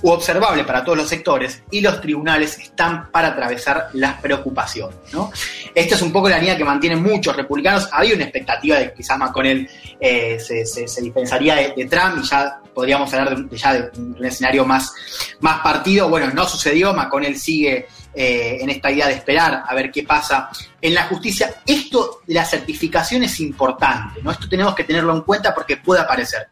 u 0.04 0.10
observable 0.10 0.66
para 0.66 0.84
todos 0.84 0.98
los 0.98 1.10
sectores 1.10 1.64
y 1.72 1.82
los 1.82 2.00
tribunales 2.02 2.60
están 2.60 3.10
para 3.10 3.30
atravesar 3.30 3.88
las 3.94 4.22
preocupaciones. 4.22 4.96
¿no? 5.14 5.32
Esta 5.74 5.96
es 5.96 6.02
un 6.02 6.12
poco 6.12 6.30
la 6.30 6.38
línea 6.38 6.58
que 6.58 6.66
mantienen 6.66 7.02
muchos 7.02 7.36
republicanos. 7.36 7.90
Había 7.92 8.14
una 8.14 8.26
expectativa 8.26 8.78
de 8.78 8.90
que 8.90 8.94
quizás 8.96 9.18
McConnell 9.18 9.68
eh, 10.00 10.38
se, 10.40 10.66
se, 10.66 11.02
dispensaría 11.02 11.56
de, 11.56 11.74
de, 11.76 11.86
Trump 11.86 12.20
y 12.22 12.28
ya 12.28 12.60
podríamos 12.74 13.12
hablar 13.14 13.38
de, 13.38 13.58
ya 13.58 13.74
de 13.74 13.92
un 13.98 14.24
escenario 14.26 14.66
más, 14.66 14.94
más 15.40 15.62
partido. 15.62 16.10
Bueno, 16.10 16.30
no 16.34 16.46
sucedió. 16.46 16.94
McConnell 16.94 17.38
sigue 17.38 17.88
eh, 18.16 18.58
en 18.62 18.70
esta 18.70 18.92
idea 18.92 19.08
de 19.08 19.14
esperar 19.14 19.64
a 19.68 19.74
ver 19.74 19.92
qué 19.92 20.04
pasa 20.04 20.50
en 20.80 20.94
la 20.94 21.04
justicia. 21.04 21.62
Esto 21.66 22.22
de 22.28 22.36
la 22.36 22.46
certificación 22.46 23.24
es 23.24 23.40
importante, 23.40 24.22
¿no? 24.22 24.32
Esto 24.32 24.48
tenemos 24.48 24.76
que 24.76 24.84
tenerlo 24.84 25.16
en 25.16 25.22
cuenta 25.22 25.54
porque 25.54 25.78
puede 25.78 26.02
aparecer. 26.02 26.48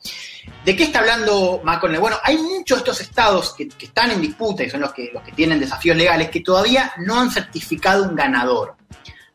¿De 0.66 0.76
qué 0.76 0.84
está 0.84 1.00
hablando 1.00 1.62
McConnell? 1.64 2.00
Bueno, 2.00 2.18
hay 2.24 2.38
muchos 2.38 2.78
de 2.78 2.82
estos 2.82 3.02
estados 3.02 3.54
que, 3.56 3.68
que, 3.70 3.86
están 3.86 4.12
en 4.12 4.22
disputa 4.22 4.64
y 4.64 4.70
son 4.70 4.82
los 4.82 4.94
que, 4.94 5.12
los 5.14 5.22
que 5.24 5.32
tienen 5.34 5.60
desafíos 5.60 5.96
legales 5.96 6.30
que 6.30 6.42
todavía 6.42 6.92
no 6.98 7.20
han 7.20 7.30
certificado 7.30 8.04
un 8.04 8.16
ganador. 8.16 8.76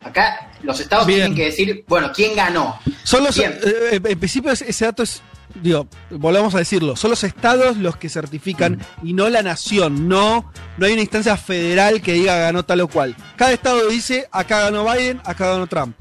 Acá 0.06 0.50
los 0.62 0.78
estados 0.80 1.06
Bien. 1.06 1.20
tienen 1.20 1.36
que 1.36 1.44
decir, 1.46 1.84
bueno, 1.88 2.10
¿quién 2.14 2.34
ganó? 2.34 2.78
Son 3.02 3.22
los, 3.24 3.38
eh, 3.38 4.00
en 4.02 4.18
principio 4.18 4.50
ese 4.52 4.84
dato 4.84 5.02
es 5.02 5.22
digo, 5.62 5.88
volvamos 6.10 6.54
a 6.54 6.58
decirlo, 6.58 6.96
son 6.96 7.10
los 7.10 7.24
estados 7.24 7.76
los 7.76 7.96
que 7.96 8.08
certifican 8.08 8.78
mm. 9.02 9.06
y 9.06 9.12
no 9.12 9.28
la 9.28 9.42
nación, 9.42 10.08
no, 10.08 10.52
no 10.76 10.86
hay 10.86 10.92
una 10.92 11.02
instancia 11.02 11.36
federal 11.36 12.00
que 12.02 12.12
diga 12.12 12.36
ganó 12.36 12.64
tal 12.64 12.80
o 12.82 12.88
cual. 12.88 13.16
Cada 13.36 13.52
estado 13.52 13.88
dice, 13.88 14.28
acá 14.32 14.60
ganó 14.60 14.84
Biden, 14.84 15.20
acá 15.24 15.48
ganó 15.48 15.66
Trump. 15.66 15.96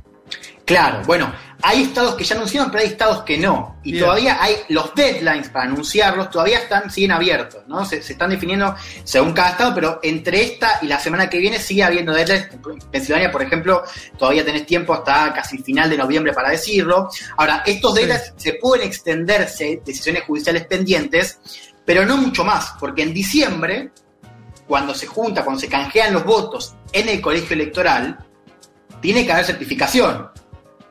Claro, 0.65 1.03
bueno, 1.05 1.31
hay 1.61 1.83
estados 1.83 2.15
que 2.15 2.23
ya 2.23 2.35
anunciaron, 2.35 2.71
pero 2.71 2.83
hay 2.83 2.89
estados 2.89 3.21
que 3.21 3.37
no. 3.37 3.77
Y 3.83 3.91
Bien. 3.91 4.03
todavía 4.03 4.41
hay 4.41 4.55
los 4.69 4.95
deadlines 4.95 5.49
para 5.49 5.65
anunciarlos, 5.65 6.31
todavía 6.31 6.57
están, 6.57 6.89
siguen 6.89 7.11
abiertos, 7.11 7.63
¿no? 7.67 7.85
Se, 7.85 8.01
se, 8.01 8.13
están 8.13 8.31
definiendo 8.31 8.75
según 9.03 9.33
cada 9.33 9.51
estado, 9.51 9.75
pero 9.75 9.99
entre 10.01 10.43
esta 10.43 10.79
y 10.81 10.87
la 10.87 10.99
semana 10.99 11.29
que 11.29 11.37
viene 11.37 11.59
sigue 11.59 11.83
habiendo 11.83 12.13
deadlines. 12.13 12.49
En 12.51 12.79
Pensilvania, 12.91 13.31
por 13.31 13.43
ejemplo, 13.43 13.83
todavía 14.17 14.43
tenés 14.43 14.65
tiempo 14.65 14.93
hasta 14.93 15.33
casi 15.33 15.59
final 15.59 15.87
de 15.89 15.97
noviembre 15.97 16.33
para 16.33 16.49
decirlo. 16.49 17.09
Ahora, 17.37 17.61
estos 17.65 17.93
deadlines 17.93 18.33
sí. 18.37 18.51
se 18.51 18.53
pueden 18.53 18.87
extenderse, 18.87 19.81
decisiones 19.85 20.23
judiciales 20.23 20.65
pendientes, 20.65 21.39
pero 21.85 22.05
no 22.07 22.17
mucho 22.17 22.43
más, 22.43 22.73
porque 22.79 23.03
en 23.03 23.13
diciembre, 23.13 23.91
cuando 24.67 24.95
se 24.95 25.05
junta, 25.05 25.43
cuando 25.43 25.61
se 25.61 25.69
canjean 25.69 26.13
los 26.13 26.25
votos 26.25 26.75
en 26.91 27.07
el 27.07 27.21
colegio 27.21 27.53
electoral, 27.53 28.17
tiene 28.99 29.23
que 29.23 29.31
haber 29.31 29.45
certificación 29.45 30.29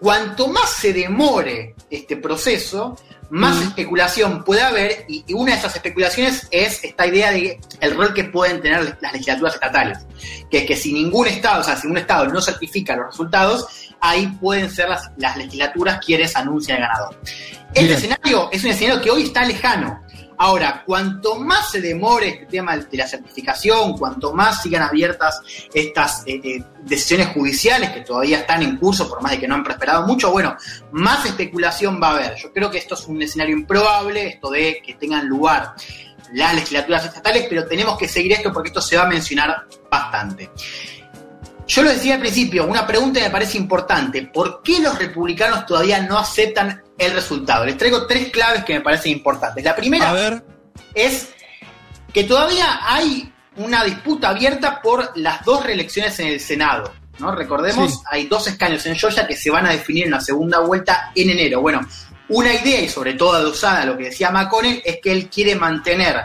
cuanto 0.04 0.48
más 0.48 0.68
se 0.68 0.92
demore 0.92 1.74
este 1.88 2.18
proceso, 2.18 2.94
más 3.30 3.56
mm. 3.56 3.62
especulación 3.68 4.44
puede 4.44 4.60
haber, 4.60 5.06
y, 5.08 5.24
una 5.32 5.52
de 5.52 5.58
esas 5.60 5.74
especulaciones 5.76 6.46
es 6.50 6.84
esta 6.84 7.06
idea 7.06 7.30
de 7.30 7.58
el 7.80 7.96
rol 7.96 8.12
que 8.12 8.24
pueden 8.24 8.60
tener 8.60 8.98
las 9.00 9.12
legislaturas 9.14 9.54
estatales, 9.54 9.98
que 10.50 10.58
es 10.58 10.66
que 10.66 10.76
si 10.76 10.92
ningún 10.92 11.26
estado, 11.26 11.62
o 11.62 11.64
sea, 11.64 11.76
si 11.76 11.86
un 11.86 11.96
estado 11.96 12.26
no 12.26 12.42
certifica 12.42 12.94
los 12.94 13.06
resultados, 13.06 13.94
ahí 13.98 14.26
pueden 14.42 14.70
ser 14.70 14.90
las, 14.90 15.10
las 15.16 15.38
legislaturas 15.38 16.04
quienes 16.04 16.36
anuncian 16.36 16.82
el 16.82 16.86
ganador. 16.86 17.18
Este 17.68 17.80
Bien. 17.80 17.92
escenario 17.92 18.50
es 18.52 18.62
un 18.62 18.70
escenario 18.72 19.00
que 19.00 19.10
hoy 19.10 19.22
está 19.22 19.46
lejano, 19.46 20.03
Ahora, 20.44 20.82
cuanto 20.84 21.36
más 21.36 21.70
se 21.70 21.80
demore 21.80 22.28
este 22.28 22.44
tema 22.44 22.76
de 22.76 22.98
la 22.98 23.06
certificación, 23.06 23.96
cuanto 23.96 24.34
más 24.34 24.60
sigan 24.60 24.82
abiertas 24.82 25.40
estas 25.72 26.22
eh, 26.26 26.38
eh, 26.44 26.62
decisiones 26.82 27.28
judiciales 27.28 27.88
que 27.92 28.02
todavía 28.02 28.40
están 28.40 28.62
en 28.62 28.76
curso, 28.76 29.08
por 29.08 29.22
más 29.22 29.32
de 29.32 29.40
que 29.40 29.48
no 29.48 29.54
han 29.54 29.64
prosperado 29.64 30.06
mucho, 30.06 30.30
bueno, 30.30 30.54
más 30.92 31.24
especulación 31.24 31.98
va 31.98 32.08
a 32.08 32.16
haber. 32.16 32.36
Yo 32.36 32.52
creo 32.52 32.70
que 32.70 32.76
esto 32.76 32.92
es 32.94 33.06
un 33.06 33.22
escenario 33.22 33.56
improbable, 33.56 34.26
esto 34.26 34.50
de 34.50 34.82
que 34.84 34.92
tengan 34.92 35.26
lugar 35.26 35.76
las 36.34 36.54
legislaturas 36.54 37.06
estatales, 37.06 37.46
pero 37.48 37.66
tenemos 37.66 37.96
que 37.96 38.06
seguir 38.06 38.32
esto 38.32 38.52
porque 38.52 38.68
esto 38.68 38.82
se 38.82 38.98
va 38.98 39.04
a 39.04 39.08
mencionar 39.08 39.64
bastante. 39.90 40.50
Yo 41.66 41.82
lo 41.82 41.90
decía 41.90 42.14
al 42.14 42.20
principio, 42.20 42.66
una 42.66 42.86
pregunta 42.86 43.20
que 43.20 43.26
me 43.26 43.32
parece 43.32 43.56
importante. 43.56 44.22
¿Por 44.22 44.62
qué 44.62 44.80
los 44.80 44.98
republicanos 44.98 45.64
todavía 45.66 46.00
no 46.02 46.18
aceptan 46.18 46.82
el 46.98 47.12
resultado? 47.12 47.64
Les 47.64 47.78
traigo 47.78 48.06
tres 48.06 48.30
claves 48.30 48.64
que 48.64 48.74
me 48.74 48.80
parecen 48.80 49.12
importantes. 49.12 49.64
La 49.64 49.74
primera 49.74 50.12
ver. 50.12 50.44
es 50.94 51.30
que 52.12 52.24
todavía 52.24 52.80
hay 52.82 53.32
una 53.56 53.84
disputa 53.84 54.30
abierta 54.30 54.82
por 54.82 55.12
las 55.16 55.44
dos 55.44 55.64
reelecciones 55.64 56.18
en 56.20 56.28
el 56.28 56.40
Senado. 56.40 56.92
¿no? 57.18 57.34
Recordemos, 57.34 57.92
sí. 57.92 57.98
hay 58.10 58.26
dos 58.26 58.46
escaños 58.46 58.84
en 58.86 58.96
Georgia 58.96 59.26
que 59.26 59.36
se 59.36 59.50
van 59.50 59.66
a 59.66 59.70
definir 59.70 60.04
en 60.04 60.10
la 60.10 60.20
segunda 60.20 60.60
vuelta 60.60 61.12
en 61.14 61.30
enero. 61.30 61.60
Bueno, 61.60 61.80
una 62.28 62.52
idea, 62.54 62.80
y 62.80 62.88
sobre 62.88 63.14
todo 63.14 63.34
adosada 63.34 63.82
a 63.82 63.86
lo 63.86 63.96
que 63.96 64.04
decía 64.04 64.30
McConnell, 64.30 64.82
es 64.84 64.98
que 65.02 65.12
él 65.12 65.28
quiere 65.28 65.54
mantener 65.54 66.24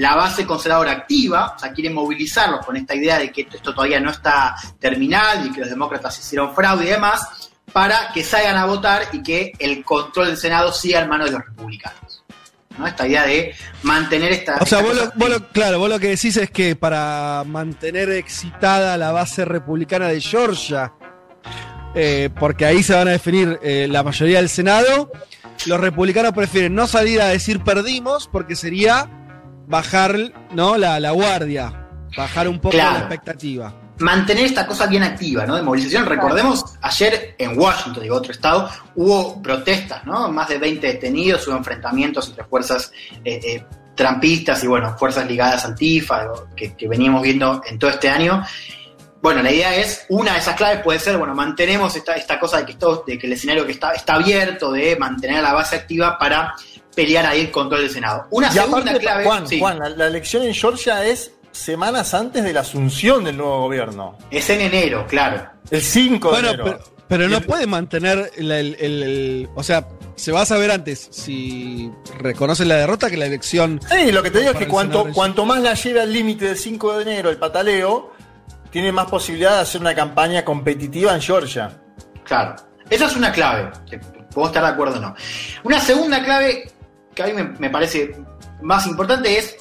la 0.00 0.16
base 0.16 0.46
conservadora 0.46 0.92
activa, 0.92 1.52
o 1.54 1.58
sea, 1.58 1.72
quiere 1.72 1.90
movilizarlos 1.90 2.64
con 2.64 2.74
esta 2.74 2.94
idea 2.94 3.18
de 3.18 3.30
que 3.30 3.42
esto 3.42 3.74
todavía 3.74 4.00
no 4.00 4.10
está 4.10 4.56
terminado 4.78 5.44
y 5.44 5.52
que 5.52 5.60
los 5.60 5.68
demócratas 5.68 6.18
hicieron 6.18 6.54
fraude 6.54 6.86
y 6.86 6.88
demás, 6.88 7.50
para 7.70 8.10
que 8.10 8.24
salgan 8.24 8.56
a 8.56 8.64
votar 8.64 9.02
y 9.12 9.22
que 9.22 9.52
el 9.58 9.84
control 9.84 10.28
del 10.28 10.36
Senado 10.38 10.72
siga 10.72 11.00
en 11.00 11.08
manos 11.10 11.26
de 11.26 11.32
los 11.32 11.44
republicanos. 11.44 12.24
¿no? 12.78 12.86
Esta 12.86 13.06
idea 13.06 13.26
de 13.26 13.54
mantener 13.82 14.32
esta. 14.32 14.56
O 14.62 14.64
sea, 14.64 14.80
esta 14.80 14.90
vos 14.90 14.96
lo, 14.96 15.12
vos 15.16 15.28
lo, 15.28 15.48
claro, 15.50 15.78
vos 15.78 15.90
lo 15.90 15.98
que 15.98 16.08
decís 16.08 16.34
es 16.38 16.50
que 16.50 16.76
para 16.76 17.44
mantener 17.46 18.08
excitada 18.08 18.96
la 18.96 19.12
base 19.12 19.44
republicana 19.44 20.08
de 20.08 20.18
Georgia, 20.22 20.94
eh, 21.94 22.30
porque 22.38 22.64
ahí 22.64 22.82
se 22.82 22.94
van 22.94 23.08
a 23.08 23.10
definir 23.10 23.60
eh, 23.62 23.86
la 23.86 24.02
mayoría 24.02 24.38
del 24.38 24.48
Senado, 24.48 25.12
los 25.66 25.78
republicanos 25.78 26.32
prefieren 26.32 26.74
no 26.74 26.86
salir 26.86 27.20
a 27.20 27.26
decir 27.26 27.60
perdimos, 27.60 28.30
porque 28.32 28.56
sería 28.56 29.10
bajar 29.70 30.16
¿no? 30.52 30.76
la, 30.76 31.00
la 31.00 31.12
guardia, 31.12 31.88
bajar 32.16 32.48
un 32.48 32.58
poco 32.58 32.72
Claro. 32.72 32.92
la 32.94 32.98
expectativa. 32.98 33.72
mantener 34.00 34.46
esta 34.46 34.66
cosa 34.66 34.86
bien 34.86 35.02
activa, 35.02 35.46
¿no? 35.46 35.56
De 35.56 35.62
movilización. 35.62 36.06
Recordemos, 36.06 36.64
ayer 36.82 37.34
en 37.38 37.58
Washington, 37.58 38.02
digo, 38.02 38.16
otro 38.16 38.32
estado, 38.32 38.68
hubo 38.96 39.40
protestas, 39.42 40.04
¿no? 40.06 40.28
Más 40.32 40.48
de 40.48 40.58
20 40.58 40.86
detenidos, 40.86 41.46
hubo 41.46 41.56
enfrentamientos 41.56 42.28
entre 42.28 42.44
fuerzas 42.44 42.90
eh, 43.24 43.40
eh, 43.44 43.64
trampistas 43.94 44.64
y, 44.64 44.66
bueno, 44.66 44.96
fuerzas 44.98 45.26
ligadas 45.28 45.64
al 45.66 45.74
TIFA, 45.74 46.28
que, 46.56 46.74
que 46.74 46.88
veníamos 46.88 47.22
viendo 47.22 47.60
en 47.66 47.78
todo 47.78 47.90
este 47.90 48.08
año. 48.08 48.42
Bueno, 49.20 49.42
la 49.42 49.52
idea 49.52 49.76
es, 49.76 50.06
una 50.08 50.32
de 50.32 50.38
esas 50.38 50.56
claves 50.56 50.80
puede 50.82 50.98
ser, 50.98 51.18
bueno, 51.18 51.34
mantenemos 51.34 51.94
esta, 51.94 52.14
esta 52.14 52.40
cosa 52.40 52.56
de 52.56 52.64
que, 52.64 52.72
esto, 52.72 53.04
de 53.06 53.18
que 53.18 53.26
el 53.26 53.34
escenario 53.34 53.66
que 53.66 53.72
está, 53.72 53.92
está 53.92 54.14
abierto, 54.14 54.72
de 54.72 54.96
mantener 54.96 55.42
la 55.42 55.52
base 55.52 55.76
activa 55.76 56.16
para 56.18 56.54
pelear 56.94 57.26
ahí 57.26 57.40
el 57.42 57.50
control 57.50 57.82
del 57.82 57.90
Senado. 57.90 58.26
Una 58.30 58.48
Y 58.48 58.52
segunda 58.52 58.78
aparte, 58.80 59.00
clave... 59.00 59.24
Juan, 59.24 59.46
sí, 59.48 59.58
Juan, 59.60 59.78
la, 59.78 59.88
la 59.90 60.06
elección 60.06 60.42
en 60.42 60.54
Georgia 60.54 61.04
es 61.06 61.32
semanas 61.52 62.14
antes 62.14 62.44
de 62.44 62.52
la 62.52 62.60
asunción 62.60 63.24
del 63.24 63.36
nuevo 63.36 63.62
gobierno. 63.62 64.16
es 64.30 64.48
en 64.50 64.60
enero, 64.60 65.06
claro. 65.08 65.48
El 65.70 65.82
5 65.82 66.28
de 66.28 66.32
Bueno, 66.34 66.48
enero. 66.50 66.64
pero, 66.64 66.78
pero 67.08 67.28
no 67.28 67.38
el- 67.38 67.44
puede 67.44 67.66
mantener 67.66 68.30
el, 68.36 68.50
el- 68.52 68.76
el- 68.78 69.02
el- 69.02 69.48
O 69.54 69.62
sea, 69.62 69.86
se 70.16 70.32
va 70.32 70.42
a 70.42 70.46
saber 70.46 70.70
antes 70.70 71.08
si 71.10 71.90
reconocen 72.18 72.68
la 72.68 72.76
derrota 72.76 73.08
que 73.10 73.16
la 73.16 73.26
elección. 73.26 73.80
Sí, 73.90 74.12
lo 74.12 74.22
que 74.22 74.30
te 74.30 74.40
digo 74.40 74.50
es 74.52 74.56
que 74.58 74.68
cuanto, 74.68 75.06
cuanto 75.12 75.44
más 75.46 75.60
la 75.60 75.74
lleve 75.74 76.00
al 76.02 76.12
límite 76.12 76.44
del 76.46 76.56
5 76.58 76.98
de 76.98 77.02
enero 77.02 77.30
el 77.30 77.38
pataleo, 77.38 78.12
tiene 78.70 78.92
más 78.92 79.06
posibilidad 79.10 79.56
de 79.56 79.60
hacer 79.62 79.80
una 79.80 79.94
campaña 79.94 80.44
competitiva 80.44 81.14
en 81.14 81.20
Georgia. 81.22 81.72
Claro. 82.24 82.54
Esa 82.88 83.06
es 83.06 83.16
una 83.16 83.32
clave. 83.32 83.70
Puedo 84.32 84.46
estar 84.48 84.62
de 84.62 84.68
acuerdo 84.68 84.98
o 84.98 85.00
no. 85.00 85.14
Una 85.64 85.80
segunda 85.80 86.22
clave 86.24 86.70
que 87.24 87.30
a 87.30 87.34
mí 87.34 87.50
me, 87.58 87.70
parece 87.70 88.14
más 88.62 88.86
importante 88.86 89.38
es 89.38 89.56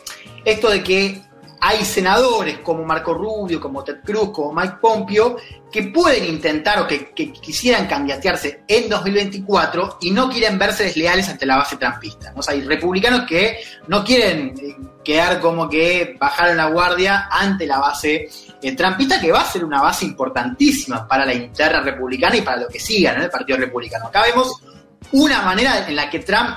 esto 0.45 0.69
de 0.69 0.83
que 0.83 1.21
hay 1.61 1.83
senadores 1.83 2.59
como 2.59 2.85
Marco 2.85 3.13
Rubio, 3.13 3.59
como 3.59 3.83
Ted 3.83 3.97
Cruz, 4.03 4.31
como 4.31 4.53
Mike 4.53 4.75
Pompeo, 4.81 5.35
que 5.69 5.83
pueden 5.83 6.25
intentar 6.25 6.79
o 6.79 6.87
que, 6.87 7.11
quisieran 7.13 7.85
candidatearse 7.85 8.63
en 8.67 8.89
2024 8.89 9.97
y 10.01 10.11
no 10.11 10.29
quieren 10.29 10.57
verse 10.57 10.85
desleales 10.85 11.27
ante 11.27 11.45
la 11.45 11.57
base 11.57 11.75
trampista. 11.75 12.33
hay 12.47 12.61
republicanos 12.61 13.27
que 13.27 13.59
no 13.87 14.03
quieren 14.03 14.53
eh, 14.57 14.77
quedar 15.03 15.41
como 15.41 15.69
que 15.69 16.15
bajaron 16.17 16.55
la 16.55 16.67
guardia 16.67 17.27
ante 17.29 17.67
la 17.67 17.79
base 17.79 18.29
eh, 18.61 18.75
trampista, 18.75 19.19
que 19.19 19.31
va 19.31 19.41
a 19.41 19.51
ser 19.51 19.65
una 19.65 19.81
base 19.81 20.05
importantísima 20.05 21.07
para 21.07 21.25
la 21.25 21.33
interna 21.33 21.81
republicana 21.81 22.37
y 22.37 22.41
para 22.41 22.61
lo 22.61 22.67
que 22.69 22.79
siga 22.79 23.13
en 23.13 23.23
el 23.23 23.29
Partido 23.29 23.57
Republicano. 23.57 24.07
Acá 24.07 24.23
vemos 24.23 24.61
una 25.11 25.41
manera 25.41 25.87
en 25.87 25.95
la 25.95 26.09
que 26.09 26.19
Trump 26.19 26.49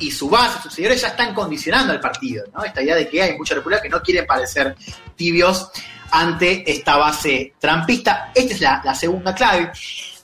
y 0.00 0.10
su 0.10 0.28
base, 0.28 0.62
sus 0.62 0.72
seguidores 0.72 1.00
ya 1.02 1.08
están 1.08 1.34
condicionando 1.34 1.92
al 1.92 2.00
partido, 2.00 2.44
¿no? 2.52 2.64
Esta 2.64 2.82
idea 2.82 2.96
de 2.96 3.08
que 3.08 3.22
hay 3.22 3.36
muchos 3.36 3.56
republicanos 3.56 3.82
que 3.82 3.88
no 3.90 4.02
quieren 4.02 4.26
parecer 4.26 4.74
tibios 5.14 5.70
ante 6.10 6.70
esta 6.70 6.96
base 6.96 7.54
trampista. 7.58 8.32
Esta 8.34 8.54
es 8.54 8.60
la, 8.60 8.82
la 8.84 8.94
segunda 8.94 9.34
clave. 9.34 9.70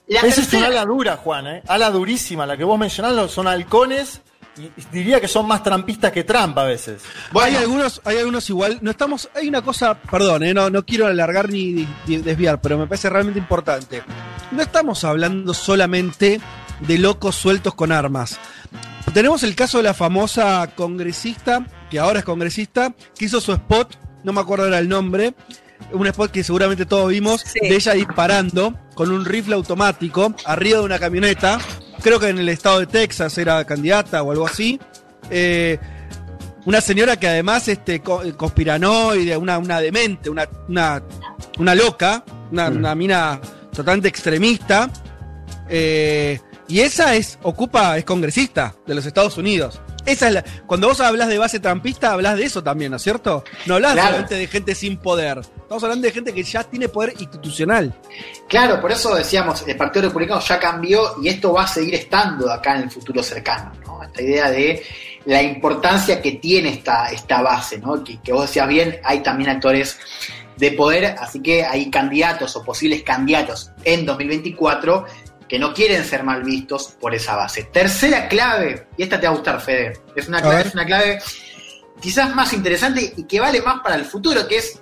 La 0.08 0.20
Esa 0.20 0.40
es 0.40 0.52
una 0.52 0.66
ala 0.66 0.84
dura, 0.84 1.16
Juan, 1.16 1.46
¿eh? 1.46 1.62
Ala 1.66 1.90
durísima. 1.90 2.46
La 2.46 2.56
que 2.56 2.64
vos 2.64 2.78
mencionás 2.78 3.30
son 3.30 3.46
halcones 3.48 4.20
y 4.58 4.70
diría 4.90 5.20
que 5.20 5.28
son 5.28 5.46
más 5.46 5.62
trampistas 5.62 6.12
que 6.12 6.24
Trump 6.24 6.56
a 6.58 6.64
veces. 6.64 7.02
Bueno, 7.32 7.48
hay 7.48 7.56
algunos, 7.62 8.00
hay 8.04 8.18
algunos 8.18 8.48
igual. 8.48 8.78
No 8.80 8.90
estamos. 8.90 9.28
Hay 9.34 9.48
una 9.48 9.62
cosa, 9.62 9.94
perdón, 9.94 10.44
eh, 10.44 10.54
no, 10.54 10.70
no 10.70 10.84
quiero 10.86 11.06
alargar 11.06 11.50
ni 11.50 11.86
desviar, 12.06 12.60
pero 12.60 12.78
me 12.78 12.86
parece 12.86 13.10
realmente 13.10 13.38
importante. 13.38 14.02
No 14.52 14.62
estamos 14.62 15.04
hablando 15.04 15.52
solamente 15.52 16.40
de 16.80 16.98
locos 16.98 17.34
sueltos 17.36 17.74
con 17.74 17.92
armas. 17.92 18.38
Tenemos 19.14 19.42
el 19.42 19.54
caso 19.54 19.78
de 19.78 19.84
la 19.84 19.94
famosa 19.94 20.70
congresista, 20.74 21.64
que 21.90 21.98
ahora 21.98 22.18
es 22.20 22.24
congresista, 22.24 22.92
que 23.16 23.24
hizo 23.26 23.40
su 23.40 23.52
spot, 23.52 23.96
no 24.24 24.32
me 24.32 24.40
acuerdo 24.40 24.66
era 24.66 24.78
el 24.78 24.88
nombre, 24.88 25.34
un 25.92 26.06
spot 26.06 26.30
que 26.32 26.42
seguramente 26.44 26.84
todos 26.86 27.08
vimos, 27.10 27.42
Sí. 27.42 27.60
de 27.60 27.74
ella 27.76 27.92
disparando 27.92 28.74
con 28.94 29.10
un 29.10 29.24
rifle 29.24 29.54
automático 29.54 30.34
arriba 30.44 30.78
de 30.80 30.84
una 30.84 30.98
camioneta. 30.98 31.58
Creo 32.02 32.18
que 32.18 32.28
en 32.28 32.38
el 32.38 32.48
estado 32.48 32.80
de 32.80 32.86
Texas 32.86 33.38
era 33.38 33.64
candidata 33.64 34.22
o 34.22 34.30
algo 34.32 34.46
así. 34.46 34.78
Eh, 35.30 35.78
una 36.64 36.80
señora 36.80 37.16
que 37.18 37.28
además 37.28 37.68
este 37.68 38.00
co- 38.00 38.22
conspiranoide, 38.36 39.36
una, 39.36 39.58
una 39.58 39.80
demente, 39.80 40.28
una, 40.28 40.48
una, 40.68 41.02
una 41.58 41.74
loca, 41.74 42.24
una, 42.50 42.68
una 42.68 42.94
mina 42.94 43.40
totalmente 43.72 44.08
extremista. 44.08 44.90
eh, 45.68 46.40
y 46.68 46.80
esa 46.80 47.14
es, 47.14 47.38
ocupa, 47.42 47.96
es 47.98 48.04
congresista 48.04 48.74
de 48.86 48.94
los 48.94 49.06
Estados 49.06 49.36
Unidos. 49.38 49.80
Esa 50.04 50.28
es 50.28 50.34
la, 50.34 50.44
cuando 50.66 50.86
vos 50.88 51.00
hablas 51.00 51.28
de 51.28 51.36
base 51.38 51.58
trampista, 51.58 52.12
hablas 52.12 52.36
de 52.36 52.44
eso 52.44 52.62
también, 52.62 52.92
¿no 52.92 52.96
es 52.96 53.02
cierto? 53.02 53.42
No 53.66 53.74
hablas 53.74 53.92
Claro. 53.94 54.08
solamente 54.08 54.34
de 54.36 54.46
gente 54.46 54.74
sin 54.74 54.98
poder. 54.98 55.38
Estamos 55.38 55.82
hablando 55.82 56.06
de 56.06 56.12
gente 56.12 56.32
que 56.32 56.44
ya 56.44 56.62
tiene 56.62 56.88
poder 56.88 57.14
institucional. 57.18 57.92
Claro, 58.48 58.80
por 58.80 58.92
eso 58.92 59.14
decíamos, 59.16 59.64
el 59.66 59.76
Partido 59.76 60.06
Republicano 60.06 60.40
ya 60.40 60.60
cambió 60.60 61.16
y 61.20 61.28
esto 61.28 61.52
va 61.52 61.64
a 61.64 61.66
seguir 61.68 61.94
estando 61.96 62.50
acá 62.52 62.76
en 62.76 62.82
el 62.84 62.90
futuro 62.90 63.20
cercano, 63.22 63.72
¿no? 63.84 64.00
Esta 64.04 64.22
idea 64.22 64.50
de 64.50 64.80
la 65.24 65.42
importancia 65.42 66.22
que 66.22 66.32
tiene 66.32 66.68
esta, 66.70 67.06
esta 67.10 67.42
base, 67.42 67.78
¿no? 67.78 68.04
Que, 68.04 68.20
que 68.20 68.32
vos 68.32 68.42
decías 68.42 68.68
bien, 68.68 69.00
hay 69.02 69.24
también 69.24 69.50
actores 69.50 69.98
de 70.56 70.70
poder, 70.70 71.16
así 71.18 71.42
que 71.42 71.64
hay 71.64 71.90
candidatos 71.90 72.54
o 72.56 72.62
posibles 72.64 73.02
candidatos 73.02 73.72
en 73.84 74.06
2024 74.06 75.04
que 75.48 75.58
no 75.58 75.72
quieren 75.72 76.04
ser 76.04 76.22
mal 76.22 76.42
vistos 76.42 76.96
por 77.00 77.14
esa 77.14 77.36
base. 77.36 77.64
Tercera 77.64 78.28
clave, 78.28 78.88
y 78.96 79.02
esta 79.04 79.20
te 79.20 79.26
va 79.26 79.32
a 79.32 79.36
gustar, 79.36 79.60
Fede, 79.60 80.00
es 80.14 80.28
una 80.28 80.40
clave, 80.40 80.62
es 80.62 80.74
una 80.74 80.84
clave 80.84 81.18
quizás 82.00 82.34
más 82.34 82.52
interesante 82.52 83.14
y 83.16 83.24
que 83.24 83.40
vale 83.40 83.62
más 83.62 83.80
para 83.80 83.94
el 83.94 84.04
futuro, 84.04 84.46
que 84.46 84.58
es 84.58 84.80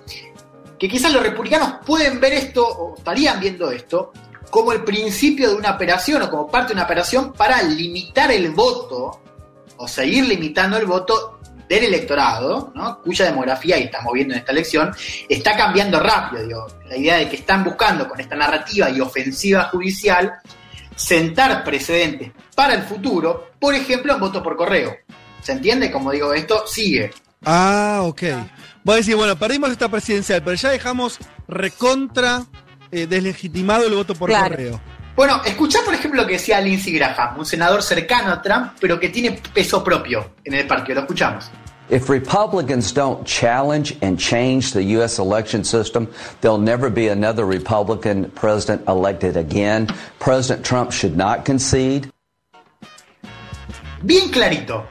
que 0.77 0.89
quizás 0.89 1.11
los 1.13 1.23
republicanos 1.23 1.75
pueden 1.85 2.19
ver 2.19 2.33
esto, 2.33 2.67
o 2.67 2.95
estarían 2.97 3.39
viendo 3.39 3.71
esto, 3.71 4.11
como 4.49 4.71
el 4.71 4.83
principio 4.83 5.49
de 5.49 5.55
una 5.55 5.71
operación 5.71 6.21
o 6.21 6.29
como 6.29 6.47
parte 6.49 6.69
de 6.69 6.73
una 6.75 6.83
operación 6.83 7.33
para 7.33 7.61
limitar 7.61 8.31
el 8.31 8.51
voto 8.51 9.21
o 9.77 9.87
seguir 9.87 10.25
limitando 10.25 10.77
el 10.77 10.85
voto 10.85 11.39
del 11.67 11.85
electorado, 11.85 12.71
¿no? 12.75 13.01
cuya 13.01 13.25
demografía, 13.25 13.77
y 13.77 13.83
estamos 13.83 14.13
viendo 14.13 14.33
en 14.33 14.41
esta 14.41 14.51
elección, 14.51 14.95
está 15.27 15.55
cambiando 15.57 15.99
rápido. 15.99 16.43
Digo, 16.43 16.67
la 16.87 16.97
idea 16.97 17.17
de 17.17 17.29
que 17.29 17.37
están 17.37 17.63
buscando 17.63 18.07
con 18.07 18.19
esta 18.19 18.35
narrativa 18.35 18.89
y 18.89 19.01
ofensiva 19.01 19.63
judicial 19.65 20.33
sentar 20.95 21.63
precedentes 21.63 22.31
para 22.55 22.73
el 22.73 22.83
futuro, 22.83 23.51
por 23.59 23.75
ejemplo, 23.75 24.13
en 24.13 24.19
voto 24.19 24.41
por 24.41 24.55
correo. 24.55 24.95
¿Se 25.41 25.51
entiende? 25.51 25.91
Como 25.91 26.11
digo, 26.11 26.33
esto 26.33 26.65
sigue. 26.67 27.11
Ah, 27.45 27.99
ok. 28.03 28.23
Voy 28.83 28.93
a 28.93 28.97
decir, 28.97 29.15
bueno, 29.15 29.35
perdimos 29.37 29.69
esta 29.71 29.89
presidencial, 29.89 30.41
pero 30.43 30.55
ya 30.55 30.69
dejamos 30.69 31.19
recontra 31.47 32.45
eh, 32.91 33.07
deslegitimado 33.07 33.85
el 33.87 33.93
voto 33.93 34.15
por 34.15 34.29
Claro. 34.29 34.49
correo. 34.49 34.81
Bueno, 35.15 35.41
escuchá 35.45 35.79
por 35.85 35.93
ejemplo 35.93 36.21
lo 36.21 36.27
que 36.27 36.33
decía 36.33 36.59
Lindsey 36.59 36.93
Graham, 36.93 37.39
un 37.39 37.45
senador 37.45 37.81
cercano 37.81 38.31
a 38.31 38.41
Trump, 38.41 38.73
pero 38.81 38.99
que 38.99 39.09
tiene 39.09 39.39
peso 39.53 39.83
propio 39.83 40.31
en 40.43 40.55
el 40.55 40.67
partido. 40.67 40.95
Lo 40.95 41.01
escuchamos. 41.01 41.49
If 41.89 42.09
Republicans 42.09 42.91
don't 42.91 43.27
challenge 43.27 43.95
and 44.01 44.19
change 44.19 44.73
the 44.73 44.83
U.S. 44.97 45.19
election 45.19 45.63
system, 45.63 46.11
there'll 46.41 46.57
never 46.57 46.89
be 46.89 47.09
another 47.09 47.45
Republican 47.45 48.31
president 48.31 48.87
elected 48.87 49.37
again. 49.37 49.87
President 50.19 50.65
Trump 50.65 50.91
should 50.91 51.15
not 51.15 51.45
concede. 51.45 52.09
Bien 54.03 54.29
clarito. 54.29 54.83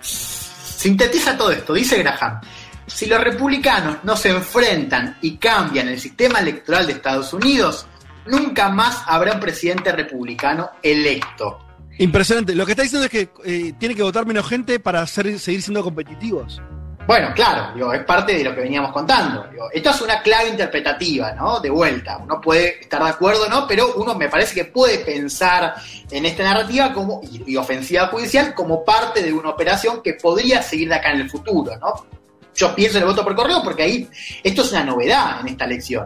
Sintetiza 0.00 1.36
todo 1.38 1.50
esto, 1.50 1.74
dice 1.74 2.02
Graham. 2.02 2.40
Si 2.86 3.06
los 3.06 3.22
republicanos 3.22 3.98
no 4.02 4.16
se 4.16 4.30
enfrentan 4.30 5.18
y 5.22 5.36
cambian 5.36 5.88
el 5.88 6.00
sistema 6.00 6.40
electoral 6.40 6.86
de 6.86 6.94
Estados 6.94 7.32
Unidos, 7.32 7.86
nunca 8.26 8.68
más 8.68 9.02
habrá 9.06 9.34
un 9.34 9.40
presidente 9.40 9.92
republicano 9.92 10.70
electo. 10.82 11.58
Impresionante. 12.02 12.54
Lo 12.54 12.66
que 12.66 12.72
está 12.72 12.82
diciendo 12.82 13.06
es 13.06 13.10
que 13.12 13.28
eh, 13.44 13.72
tiene 13.78 13.94
que 13.94 14.02
votar 14.02 14.26
menos 14.26 14.46
gente 14.48 14.80
para 14.80 15.06
ser- 15.06 15.38
seguir 15.38 15.62
siendo 15.62 15.82
competitivos. 15.84 16.60
Bueno, 17.06 17.32
claro, 17.34 17.92
es 17.92 18.04
parte 18.04 18.32
de 18.36 18.44
lo 18.44 18.54
que 18.54 18.60
veníamos 18.60 18.92
contando. 18.92 19.44
Digo, 19.50 19.68
esto 19.72 19.90
es 19.90 20.00
una 20.02 20.22
clave 20.22 20.50
interpretativa, 20.50 21.32
¿no? 21.32 21.58
De 21.58 21.68
vuelta. 21.68 22.18
Uno 22.18 22.40
puede 22.40 22.80
estar 22.80 23.02
de 23.02 23.10
acuerdo, 23.10 23.48
¿no? 23.48 23.66
Pero 23.66 23.94
uno 23.96 24.14
me 24.14 24.28
parece 24.28 24.54
que 24.54 24.64
puede 24.66 24.98
pensar 24.98 25.74
en 26.10 26.26
esta 26.26 26.44
narrativa 26.44 26.92
como, 26.92 27.20
y, 27.24 27.52
y 27.52 27.56
ofensiva 27.56 28.06
judicial 28.06 28.54
como 28.54 28.84
parte 28.84 29.22
de 29.22 29.32
una 29.32 29.50
operación 29.50 30.00
que 30.02 30.14
podría 30.14 30.62
seguir 30.62 30.88
de 30.88 30.94
acá 30.96 31.10
en 31.12 31.22
el 31.22 31.30
futuro, 31.30 31.76
¿no? 31.78 32.06
Yo 32.54 32.74
pienso 32.74 32.98
en 32.98 33.02
el 33.04 33.08
voto 33.08 33.24
por 33.24 33.34
correo 33.34 33.62
porque 33.64 33.82
ahí 33.82 34.08
esto 34.42 34.62
es 34.62 34.70
una 34.72 34.84
novedad 34.84 35.40
en 35.40 35.48
esta 35.48 35.64
elección. 35.64 36.04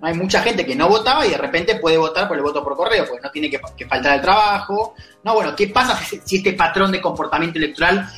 Hay 0.00 0.14
mucha 0.14 0.42
gente 0.42 0.64
que 0.64 0.76
no 0.76 0.88
votaba 0.88 1.26
y 1.26 1.30
de 1.30 1.38
repente 1.38 1.76
puede 1.76 1.96
votar 1.96 2.28
por 2.28 2.36
el 2.36 2.42
voto 2.42 2.62
por 2.62 2.76
correo, 2.76 3.04
porque 3.06 3.22
no 3.22 3.30
tiene 3.30 3.50
que, 3.50 3.58
faltar 3.86 4.16
el 4.16 4.20
trabajo. 4.20 4.94
No, 5.24 5.34
bueno, 5.34 5.56
¿qué 5.56 5.68
pasa 5.68 5.98
si, 5.98 6.36
este 6.36 6.52
patrón 6.52 6.92
de 6.92 7.00
comportamiento 7.00 7.58
electoral 7.58 8.08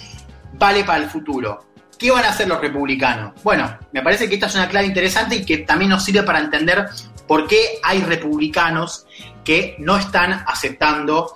vale 0.55 0.85
para 0.85 1.03
el 1.03 1.09
futuro? 1.09 1.65
¿Qué 1.99 2.11
van 2.11 2.25
a 2.25 2.31
hacer 2.31 2.49
los 2.49 2.61
republicanos? 2.61 3.43
Bueno, 3.43 3.79
me 3.93 4.03
parece 4.03 4.29
que 4.29 4.35
esta 4.35 4.47
es 4.47 4.55
una 4.55 4.69
clave 4.69 4.87
interesante 4.87 5.37
y 5.37 5.45
que 5.45 5.59
también 5.59 5.91
nos 5.91 6.05
sirve 6.05 6.23
para 6.23 6.41
entender 6.41 6.87
por 7.27 7.47
qué 7.47 7.79
hay 7.83 8.01
republicanos 8.01 9.07
que 9.45 9.77
no 9.79 9.97
están 9.97 10.33
aceptando 10.47 11.35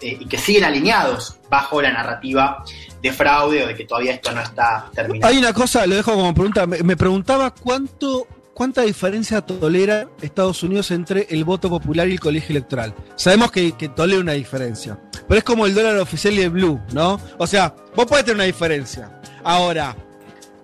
eh, 0.00 0.18
y 0.20 0.26
que 0.26 0.36
siguen 0.36 0.64
alineados 0.64 1.38
bajo 1.48 1.80
la 1.80 1.90
narrativa 1.90 2.62
de 3.00 3.12
fraude 3.12 3.64
o 3.64 3.66
de 3.68 3.74
que 3.74 3.84
todavía 3.84 4.12
esto 4.12 4.32
no 4.32 4.42
está 4.42 4.90
terminado. 4.94 5.32
Hay 5.32 5.38
una 5.38 5.52
cosa, 5.52 5.86
lo 5.86 5.94
dejo 5.94 6.12
como 6.12 6.34
pregunta. 6.34 6.66
Me 6.66 6.96
preguntaba 6.96 7.50
cuánto, 7.50 8.26
cuánta 8.56 8.80
diferencia 8.80 9.42
tolera 9.42 10.08
Estados 10.22 10.62
Unidos 10.62 10.90
entre 10.90 11.26
el 11.28 11.44
voto 11.44 11.68
popular 11.68 12.08
y 12.08 12.12
el 12.12 12.20
colegio 12.20 12.54
electoral. 12.54 12.94
Sabemos 13.14 13.52
que, 13.52 13.72
que 13.72 13.90
tolera 13.90 14.18
una 14.22 14.32
diferencia, 14.32 14.98
pero 15.28 15.36
es 15.36 15.44
como 15.44 15.66
el 15.66 15.74
dólar 15.74 15.98
oficial 15.98 16.32
y 16.32 16.40
el 16.40 16.48
blue, 16.48 16.80
¿no? 16.94 17.20
O 17.36 17.46
sea, 17.46 17.74
vos 17.94 18.06
podés 18.06 18.24
tener 18.24 18.36
una 18.36 18.44
diferencia. 18.44 19.20
Ahora, 19.44 19.94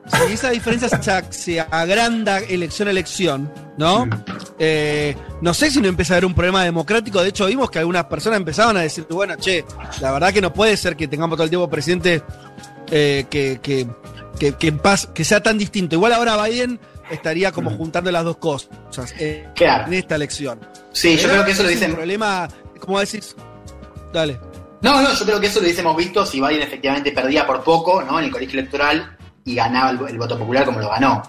si 0.06 0.32
esa 0.32 0.48
diferencia 0.48 0.88
se, 0.88 1.32
se 1.32 1.60
agranda 1.60 2.38
elección 2.38 2.88
a 2.88 2.92
elección, 2.92 3.52
¿no? 3.76 4.08
Eh, 4.58 5.14
no 5.42 5.52
sé 5.52 5.70
si 5.70 5.82
no 5.82 5.88
empieza 5.88 6.14
a 6.14 6.16
haber 6.16 6.24
un 6.24 6.34
problema 6.34 6.64
democrático. 6.64 7.22
De 7.22 7.28
hecho, 7.28 7.44
vimos 7.44 7.70
que 7.70 7.78
algunas 7.78 8.06
personas 8.06 8.38
empezaban 8.38 8.78
a 8.78 8.80
decir, 8.80 9.06
bueno, 9.10 9.36
che, 9.36 9.66
la 10.00 10.12
verdad 10.12 10.32
que 10.32 10.40
no 10.40 10.50
puede 10.50 10.78
ser 10.78 10.96
que 10.96 11.08
tengamos 11.08 11.36
todo 11.36 11.44
el 11.44 11.50
tiempo 11.50 11.68
presidente 11.68 12.22
eh, 12.90 13.26
que, 13.28 13.60
que, 13.62 13.86
que, 14.38 14.52
que 14.54 14.68
en 14.68 14.78
paz- 14.78 15.08
que 15.12 15.24
sea 15.26 15.42
tan 15.42 15.58
distinto. 15.58 15.94
Igual 15.94 16.14
ahora 16.14 16.42
Biden 16.42 16.80
estaría 17.12 17.52
como 17.52 17.70
juntando 17.70 18.10
las 18.10 18.24
dos 18.24 18.36
cosas 18.38 19.14
eh, 19.18 19.48
Claro. 19.54 19.86
en 19.86 19.94
esta 19.94 20.16
elección. 20.16 20.58
Sí, 20.92 21.16
yo 21.16 21.28
creo 21.28 21.44
que 21.44 21.52
eso 21.52 21.62
lo 21.62 21.68
dicen. 21.68 21.94
problema, 21.94 22.48
como 22.80 22.98
decís, 23.00 23.34
dale. 24.12 24.38
No, 24.80 25.00
no, 25.00 25.14
yo 25.14 25.24
creo 25.24 25.40
que 25.40 25.46
eso 25.46 25.60
lo 25.60 25.64
hubiésemos 25.66 25.96
visto 25.96 26.26
si 26.26 26.40
Biden 26.40 26.62
efectivamente 26.62 27.12
perdía 27.12 27.46
por 27.46 27.62
poco, 27.62 28.02
¿no? 28.02 28.18
En 28.18 28.24
el 28.26 28.30
colegio 28.32 28.58
electoral 28.58 29.16
y 29.44 29.54
ganaba 29.54 29.90
el, 29.90 30.00
el 30.08 30.18
voto 30.18 30.38
popular 30.38 30.64
como 30.64 30.80
lo 30.80 30.88
ganó. 30.88 31.22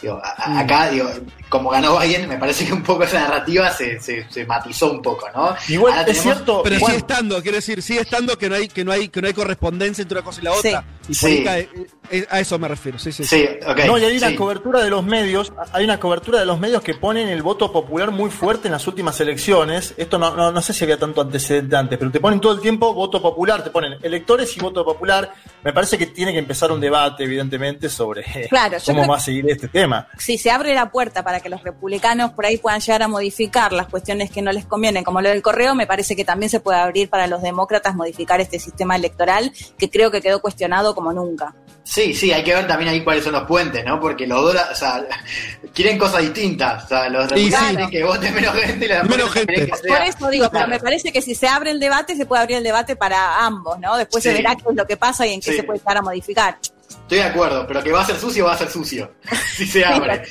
Digo, 0.00 0.20
a- 0.22 0.28
a- 0.42 0.60
acá, 0.60 0.90
digo, 0.90 1.08
como 1.48 1.70
ganó 1.70 1.98
Biden, 1.98 2.28
me 2.28 2.36
parece 2.38 2.66
que 2.66 2.72
un 2.72 2.82
poco 2.82 3.04
esa 3.04 3.20
narrativa 3.20 3.70
se, 3.72 4.00
se, 4.00 4.30
se 4.30 4.44
matizó 4.46 4.90
un 4.92 5.02
poco, 5.02 5.28
¿no? 5.34 5.54
Igual 5.68 5.92
Ahora 5.92 6.02
es 6.10 6.18
tenemos- 6.18 6.22
cierto, 6.36 6.60
Pero 6.62 6.78
Juan, 6.78 6.92
sigue 6.92 6.98
estando, 6.98 7.42
quiero 7.42 7.56
decir, 7.56 7.82
sigue 7.82 8.00
estando 8.00 8.36
que 8.38 8.48
no 8.48 8.54
hay, 8.54 8.68
que 8.68 8.84
no 8.84 8.92
hay, 8.92 9.08
que 9.08 9.20
no 9.20 9.26
hay 9.28 9.34
correspondencia 9.34 10.02
entre 10.02 10.18
una 10.18 10.24
cosa 10.24 10.40
y 10.40 10.44
la 10.44 10.52
otra. 10.52 10.84
Y 11.08 11.14
Sí. 11.14 11.42
cae- 11.42 11.68
eh, 12.10 12.26
a 12.30 12.40
eso 12.40 12.58
me 12.58 12.68
refiero, 12.68 12.98
sí, 12.98 13.12
sí. 13.12 13.24
Sí. 13.24 13.48
No, 13.86 13.98
y 13.98 14.04
hay 14.04 14.16
una 14.18 14.28
sí. 14.28 14.34
cobertura 14.36 14.82
de 14.82 14.90
los 14.90 15.04
medios, 15.04 15.52
hay 15.72 15.84
una 15.84 15.98
cobertura 15.98 16.38
de 16.40 16.46
los 16.46 16.58
medios 16.60 16.82
que 16.82 16.94
ponen 16.94 17.28
el 17.28 17.42
voto 17.42 17.72
popular 17.72 18.10
muy 18.10 18.30
fuerte 18.30 18.68
en 18.68 18.72
las 18.72 18.86
últimas 18.86 19.18
elecciones. 19.20 19.94
Esto 19.96 20.18
no, 20.18 20.34
no, 20.34 20.52
no 20.52 20.60
sé 20.62 20.72
si 20.72 20.84
había 20.84 20.98
tanto 20.98 21.20
antecedente 21.22 21.76
antes, 21.76 21.98
pero 21.98 22.10
te 22.10 22.20
ponen 22.20 22.40
todo 22.40 22.52
el 22.52 22.60
tiempo 22.60 22.92
voto 22.92 23.20
popular, 23.22 23.64
te 23.64 23.70
ponen 23.70 23.94
electores 24.02 24.54
y 24.56 24.60
voto 24.60 24.84
popular. 24.84 25.32
Me 25.64 25.72
parece 25.72 25.96
que 25.98 26.06
tiene 26.06 26.32
que 26.32 26.38
empezar 26.38 26.70
un 26.72 26.80
debate, 26.80 27.24
evidentemente, 27.24 27.88
sobre 27.88 28.22
Claro, 28.48 28.76
cómo 28.84 29.06
va 29.06 29.16
a 29.16 29.20
seguir 29.20 29.48
este 29.50 29.68
tema. 29.68 29.87
Si 30.18 30.38
se 30.38 30.50
abre 30.50 30.74
la 30.74 30.90
puerta 30.90 31.22
para 31.22 31.40
que 31.40 31.48
los 31.48 31.62
republicanos 31.62 32.32
por 32.32 32.46
ahí 32.46 32.56
puedan 32.58 32.80
llegar 32.80 33.02
a 33.02 33.08
modificar 33.08 33.72
las 33.72 33.86
cuestiones 33.88 34.30
que 34.30 34.42
no 34.42 34.52
les 34.52 34.64
convienen, 34.66 35.04
como 35.04 35.20
lo 35.20 35.28
del 35.28 35.42
correo, 35.42 35.74
me 35.74 35.86
parece 35.86 36.16
que 36.16 36.24
también 36.24 36.50
se 36.50 36.60
puede 36.60 36.78
abrir 36.78 37.08
para 37.08 37.26
los 37.26 37.42
demócratas 37.42 37.94
modificar 37.94 38.40
este 38.40 38.58
sistema 38.58 38.96
electoral 38.96 39.52
que 39.78 39.90
creo 39.90 40.10
que 40.10 40.20
quedó 40.20 40.40
cuestionado 40.40 40.94
como 40.94 41.12
nunca. 41.12 41.54
Sí, 41.84 42.12
sí, 42.12 42.32
hay 42.32 42.44
que 42.44 42.52
ver 42.54 42.66
también 42.66 42.90
ahí 42.90 43.02
cuáles 43.02 43.24
son 43.24 43.32
los 43.32 43.44
puentes, 43.44 43.82
¿no? 43.82 43.98
Porque 43.98 44.26
los 44.26 44.42
dos, 44.42 44.54
o 44.70 44.74
sea, 44.74 45.06
quieren 45.74 45.96
cosas 45.96 46.20
distintas. 46.20 46.84
O 46.84 46.88
sea, 46.88 47.08
los 47.08 47.24
Y 47.26 47.28
republicanos 47.28 47.68
sí. 47.70 47.74
quieren 47.76 47.90
que 47.90 48.04
vote 48.04 48.30
menos 48.30 48.54
gente 48.56 48.84
y 48.84 48.88
los 48.88 48.98
Menos 49.04 49.16
demócratas 49.16 49.46
quieren 49.46 49.66
gente. 49.66 49.82
que 49.82 49.88
Por 49.88 50.02
eso 50.02 50.28
digo, 50.30 50.50
pero 50.52 50.68
me 50.68 50.78
parece 50.80 51.12
que 51.12 51.22
si 51.22 51.34
se 51.34 51.48
abre 51.48 51.70
el 51.70 51.80
debate, 51.80 52.14
se 52.14 52.26
puede 52.26 52.42
abrir 52.42 52.58
el 52.58 52.64
debate 52.64 52.94
para 52.94 53.44
ambos, 53.44 53.78
¿no? 53.80 53.96
Después 53.96 54.22
se 54.22 54.32
Sí. 54.32 54.36
verá 54.36 54.54
qué 54.56 54.64
es 54.68 54.76
lo 54.76 54.86
que 54.86 54.96
pasa 54.98 55.26
y 55.26 55.32
en 55.32 55.40
qué 55.40 55.52
Sí. 55.52 55.56
se 55.56 55.62
puede 55.62 55.78
estar 55.78 55.96
a 55.96 56.02
modificar. 56.02 56.58
Estoy 56.88 57.18
de 57.18 57.24
acuerdo, 57.24 57.66
pero 57.66 57.82
que 57.82 57.92
va 57.92 58.02
a 58.02 58.06
ser 58.06 58.16
sucio, 58.16 58.44
va 58.46 58.52
a 58.54 58.58
ser 58.58 58.70
sucio. 58.70 59.12
si 59.56 59.66
se 59.66 59.84
abre. 59.84 60.22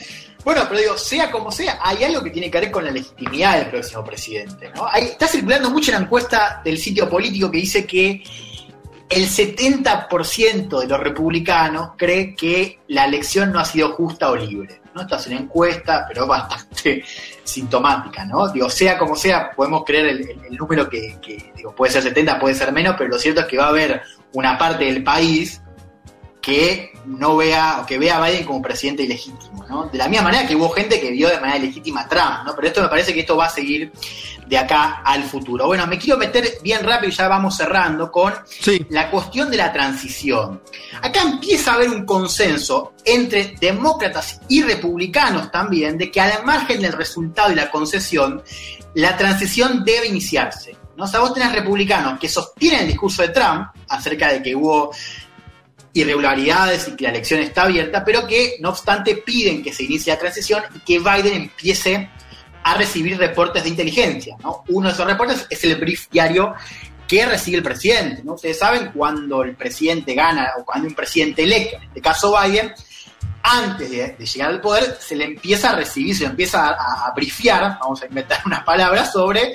Bueno, 0.43 0.61
pero 0.69 0.79
digo, 0.79 0.97
sea 0.97 1.29
como 1.29 1.51
sea, 1.51 1.77
hay 1.81 2.03
algo 2.05 2.23
que 2.23 2.29
tiene 2.29 2.49
que 2.49 2.59
ver 2.59 2.71
con 2.71 2.85
la 2.85 2.91
legitimidad 2.91 3.57
del 3.57 3.67
próximo 3.69 4.03
presidente. 4.03 4.71
¿no? 4.75 4.87
Hay- 4.87 5.03
está 5.05 5.27
circulando 5.27 5.69
mucho 5.69 5.91
la 5.91 5.97
encuesta 5.97 6.61
del 6.63 6.77
sitio 6.77 7.09
político 7.09 7.51
que 7.51 7.57
dice 7.57 7.85
que 7.85 8.23
el 9.09 9.27
70% 9.27 10.79
de 10.79 10.87
los 10.87 10.99
republicanos 10.99 11.91
cree 11.97 12.35
que 12.35 12.79
la 12.87 13.05
elección 13.05 13.51
no 13.51 13.59
ha 13.59 13.65
sido 13.65 13.93
justa 13.93 14.29
o 14.31 14.35
libre. 14.35 14.81
No 14.93 15.01
está 15.01 15.19
en 15.27 15.33
encuesta, 15.37 16.05
pero 16.07 16.23
es 16.23 16.27
bastante 16.29 17.03
sintomática, 17.43 18.25
¿no? 18.25 18.47
Digo, 18.49 18.69
sea 18.69 18.97
como 18.97 19.15
sea, 19.15 19.51
podemos 19.51 19.83
creer 19.85 20.07
el 20.07 20.57
número 20.57 20.89
que, 20.89 21.17
que, 21.21 21.51
digo, 21.55 21.75
puede 21.75 21.91
ser 21.91 22.03
70, 22.03 22.39
puede 22.39 22.55
ser 22.55 22.71
menos, 22.71 22.95
pero 22.97 23.09
lo 23.09 23.19
cierto 23.19 23.41
es 23.41 23.47
que 23.47 23.57
va 23.57 23.65
a 23.65 23.69
haber 23.69 24.01
una 24.33 24.57
parte 24.57 24.85
del 24.85 25.03
país 25.03 25.61
que 26.47 26.93
no 27.05 27.35
vea 27.35 27.81
o 27.81 27.85
que 27.85 27.99
vea 27.99 28.23
a 28.23 28.25
Biden 28.25 28.45
como 28.45 28.61
presidente 28.61 29.03
ilegítimo, 29.03 29.65
¿no? 29.67 29.87
De 29.87 29.97
la 29.97 30.07
misma 30.07 30.23
manera 30.29 30.47
que 30.47 30.55
hubo 30.55 30.69
gente 30.69 30.97
que 31.01 31.11
vio 31.11 31.27
de 31.27 31.41
manera 31.41 31.57
ilegítima 31.57 32.03
a 32.03 32.07
Trump, 32.07 32.45
¿no? 32.45 32.55
Pero 32.55 32.67
esto 32.69 32.81
me 32.81 32.87
parece 32.87 33.13
que 33.13 33.19
esto 33.19 33.35
va 33.35 33.47
a 33.47 33.49
seguir 33.49 33.91
de 34.47 34.57
acá 34.57 35.01
al 35.03 35.23
futuro. 35.23 35.65
Bueno, 35.67 35.85
me 35.87 35.97
quiero 35.99 36.17
meter 36.17 36.59
bien 36.63 36.85
rápido 36.85 37.11
y 37.11 37.15
ya 37.15 37.27
vamos 37.27 37.57
cerrando 37.57 38.09
con 38.09 38.33
Sí. 38.47 38.79
la 38.91 39.11
cuestión 39.11 39.51
de 39.51 39.57
la 39.57 39.73
transición. 39.73 40.61
Acá 41.01 41.21
empieza 41.23 41.71
a 41.71 41.73
haber 41.73 41.89
un 41.89 42.05
consenso 42.05 42.93
entre 43.03 43.55
demócratas 43.59 44.39
y 44.47 44.63
republicanos 44.63 45.51
también 45.51 45.97
de 45.97 46.09
que 46.09 46.21
al 46.21 46.45
margen 46.45 46.81
del 46.81 46.93
resultado 46.93 47.51
y 47.51 47.55
la 47.55 47.69
concesión, 47.69 48.41
la 48.93 49.17
transición 49.17 49.83
debe 49.83 50.07
iniciarse. 50.07 50.77
¿no? 50.95 51.03
O 51.03 51.07
sea, 51.07 51.19
vos 51.19 51.33
tenés 51.33 51.51
republicanos 51.51 52.17
que 52.17 52.29
sostienen 52.29 52.79
el 52.83 52.87
discurso 52.87 53.21
de 53.21 53.29
Trump 53.29 53.67
acerca 53.89 54.31
de 54.31 54.41
que 54.41 54.55
hubo 54.55 54.91
irregularidades 56.01 56.87
y 56.87 56.95
que 56.95 57.03
la 57.05 57.09
elección 57.11 57.39
está 57.41 57.63
abierta, 57.63 58.03
pero 58.05 58.27
que 58.27 58.55
no 58.59 58.69
obstante 58.69 59.15
piden 59.15 59.63
que 59.63 59.73
se 59.73 59.83
inicie 59.83 60.13
la 60.13 60.19
transición 60.19 60.63
y 60.75 60.79
que 60.79 60.99
Biden 60.99 61.33
empiece 61.33 62.09
a 62.63 62.73
recibir 62.75 63.17
reportes 63.17 63.63
de 63.63 63.69
inteligencia. 63.69 64.35
¿no? 64.43 64.63
Uno 64.69 64.87
de 64.89 64.93
esos 64.93 65.05
reportes 65.05 65.45
es 65.49 65.63
el 65.63 65.75
brief 65.77 66.07
diario 66.11 66.53
que 67.07 67.25
recibe 67.25 67.57
el 67.57 67.63
presidente. 67.63 68.21
¿no? 68.23 68.33
Ustedes 68.33 68.59
saben 68.59 68.91
cuando 68.93 69.43
el 69.43 69.55
presidente 69.55 70.13
gana 70.13 70.49
o 70.59 70.65
cuando 70.65 70.87
un 70.87 70.93
presidente 70.93 71.43
electo, 71.43 71.77
en 71.77 71.83
este 71.83 72.01
caso 72.01 72.35
Biden, 72.41 72.73
antes 73.43 73.89
de, 73.89 74.15
llegar 74.25 74.49
al 74.49 74.59
poder, 74.61 74.97
se 74.99 75.15
le 75.15 75.23
empieza 75.25 75.69
a 75.69 75.75
recibir, 75.75 76.15
se 76.15 76.23
le 76.23 76.31
empieza 76.31 76.67
a, 76.67 77.07
a 77.07 77.13
vamos 77.79 78.01
a 78.01 78.05
inventar 78.07 78.41
unas 78.45 78.63
palabras, 78.63 79.11
sobre 79.13 79.53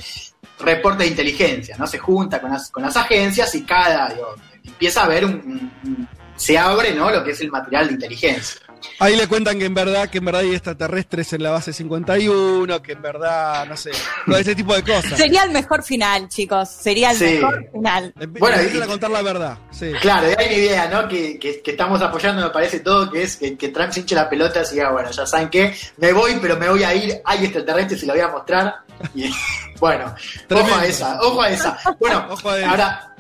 reportes 0.59 1.01
de 1.01 1.07
inteligencia, 1.09 1.77
¿no? 1.77 1.87
Se 1.87 1.99
junta 1.99 2.41
con 2.41 2.51
las, 2.51 2.97
agencias 2.97 3.55
y 3.55 3.63
cada, 3.65 4.09
digo, 4.09 4.35
empieza 4.65 5.03
a 5.03 5.09
un- 5.27 5.71
un- 5.85 6.09
se 6.43 6.59
abre, 6.59 6.93
¿no? 6.95 7.11
Lo 7.11 7.23
que 7.23 7.31
es 7.31 7.41
el 7.41 7.51
material 7.51 7.87
de 7.89 7.93
inteligencia. 7.95 8.61
Ahí 8.99 9.15
le 9.15 9.29
cuentan 9.29 9.61
que 9.61 9.65
en 9.67 9.75
verdad, 9.75 10.09
que 10.11 10.19
en 10.19 10.25
verdad 10.25 10.41
hay 10.41 10.51
extraterrestres 10.55 11.33
en 11.33 11.45
la 11.45 11.53
base 11.53 11.73
51, 11.73 12.83
que 12.83 12.93
en 12.93 13.03
verdad, 13.03 13.65
no 13.67 13.77
sé, 13.77 13.93
todo 14.27 14.37
ese 14.37 14.57
tipo 14.57 14.75
de 14.75 14.83
cosas. 14.83 15.17
Sería 15.17 15.45
el 15.45 15.53
mejor 15.53 15.85
final, 15.85 16.29
chicos. 16.29 16.69
Sería 16.69 17.13
el 17.13 17.17
Sí. 17.17 17.25
mejor 17.25 17.71
final. 17.73 18.13
Empe- 18.19 18.41
Bueno, 18.41 18.57
empiezan 18.57 18.81
y- 18.81 18.83
a 18.83 18.87
contar 18.89 19.11
la 19.13 19.23
verdad. 19.23 19.59
Sí. 19.71 19.93
Claro, 20.01 20.27
y 20.29 20.35
hay 20.37 20.47
una 20.47 20.55
idea, 20.57 20.89
¿no? 20.89 21.07
Que, 21.09 21.39
que- 21.39 21.63
que 21.63 21.71
estamos 21.71 22.03
apoyando, 22.03 22.43
me 22.43 22.51
parece 22.51 22.81
todo, 22.81 23.09
que 23.09 23.23
es 23.23 23.37
que, 23.37 23.57
que 23.57 23.69
Trump 23.69 23.93
se 23.93 24.01
hinche 24.01 24.17
la 24.17 24.29
pelota 24.29 24.63
y 24.69 24.75
diga, 24.75 24.91
bueno, 24.91 25.11
ya 25.13 25.27
saben 25.27 25.49
qué, 25.49 25.77
me 25.99 26.13
voy, 26.13 26.39
pero 26.43 26.57
me 26.57 26.69
voy 26.69 26.83
a 26.83 26.93
ir, 26.93 27.21
hay 27.25 27.45
extraterrestres 27.45 28.03
y 28.03 28.07
lo 28.07 28.15
voy 28.15 28.23
a 28.23 28.29
mostrar. 28.29 28.75
Y 29.15 29.31
bueno, 29.79 30.13
ojo 30.51 30.75
a 30.75 30.87
esa, 30.87 31.21
ojo 31.23 31.41
a 31.43 31.51
esa. 31.51 31.79
Bueno, 32.01 32.27
Ojo 32.31 32.51
a 32.51 32.59
esa. 32.59 32.71
ahora, 32.71 33.12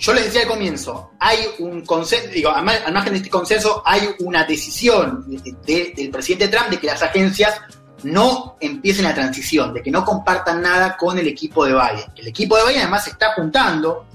yo 0.00 0.12
les 0.14 0.24
decía 0.24 0.42
al 0.42 0.48
comienzo, 0.48 1.12
hay 1.20 1.38
un 1.58 1.84
consenso, 1.84 2.28
digo, 2.28 2.50
al 2.50 2.64
mar- 2.64 2.82
al 2.86 2.92
margen 2.92 3.12
de 3.12 3.18
este 3.18 3.30
consenso, 3.30 3.82
hay 3.84 4.08
una 4.20 4.44
decisión 4.44 5.24
de- 5.28 5.54
de- 5.64 5.92
del 5.94 6.10
presidente 6.10 6.48
Trump 6.48 6.70
de 6.70 6.78
que 6.78 6.86
las 6.86 7.02
agencias 7.02 7.60
no 8.02 8.56
empiecen 8.60 9.04
la 9.04 9.14
transición, 9.14 9.74
de 9.74 9.82
que 9.82 9.90
no 9.90 10.04
compartan 10.04 10.62
nada 10.62 10.96
con 10.96 11.18
el 11.18 11.28
equipo 11.28 11.66
de 11.66 11.72
Biden. 11.74 12.10
El 12.16 12.28
equipo 12.28 12.56
de 12.56 12.62
Biden 12.64 12.80
además 12.80 13.06
está 13.06 13.34
juntando, 13.34 14.06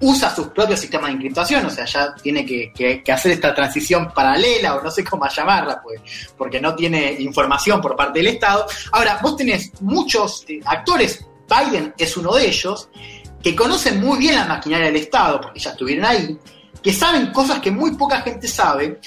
usa 0.00 0.34
sus 0.34 0.48
propios 0.48 0.80
sistemas 0.80 1.08
de 1.10 1.16
encriptación, 1.16 1.66
o 1.66 1.70
sea, 1.70 1.84
ya 1.84 2.14
tiene 2.14 2.44
que, 2.46 2.72
que- 2.74 3.02
que 3.04 3.12
hacer 3.12 3.32
esta 3.32 3.54
transición 3.54 4.12
paralela, 4.12 4.76
o 4.76 4.82
no 4.82 4.90
sé 4.90 5.04
cómo 5.04 5.28
llamarla, 5.28 5.80
pues, 5.82 6.00
porque 6.38 6.58
no 6.60 6.74
tiene 6.74 7.12
información 7.20 7.80
por 7.82 7.94
parte 7.94 8.18
del 8.18 8.28
Estado. 8.28 8.66
Ahora, 8.92 9.18
vos 9.22 9.36
tenés 9.36 9.70
muchos 9.82 10.44
eh, 10.48 10.60
actores, 10.64 11.24
Biden 11.48 11.92
es 11.98 12.16
uno 12.16 12.34
de 12.34 12.46
ellos, 12.46 12.88
que 13.42 13.56
conocen 13.56 14.00
muy 14.00 14.18
bien 14.18 14.36
la 14.36 14.44
maquinaria 14.44 14.86
del 14.86 14.96
Estado, 14.96 15.40
porque 15.40 15.60
ya 15.60 15.70
estuvieron 15.70 16.04
ahí, 16.04 16.38
que 16.82 16.92
saben 16.92 17.32
cosas 17.32 17.60
que 17.60 17.70
muy 17.70 17.96
poca 17.96 18.20
gente 18.20 18.48
sabe, 18.48 19.00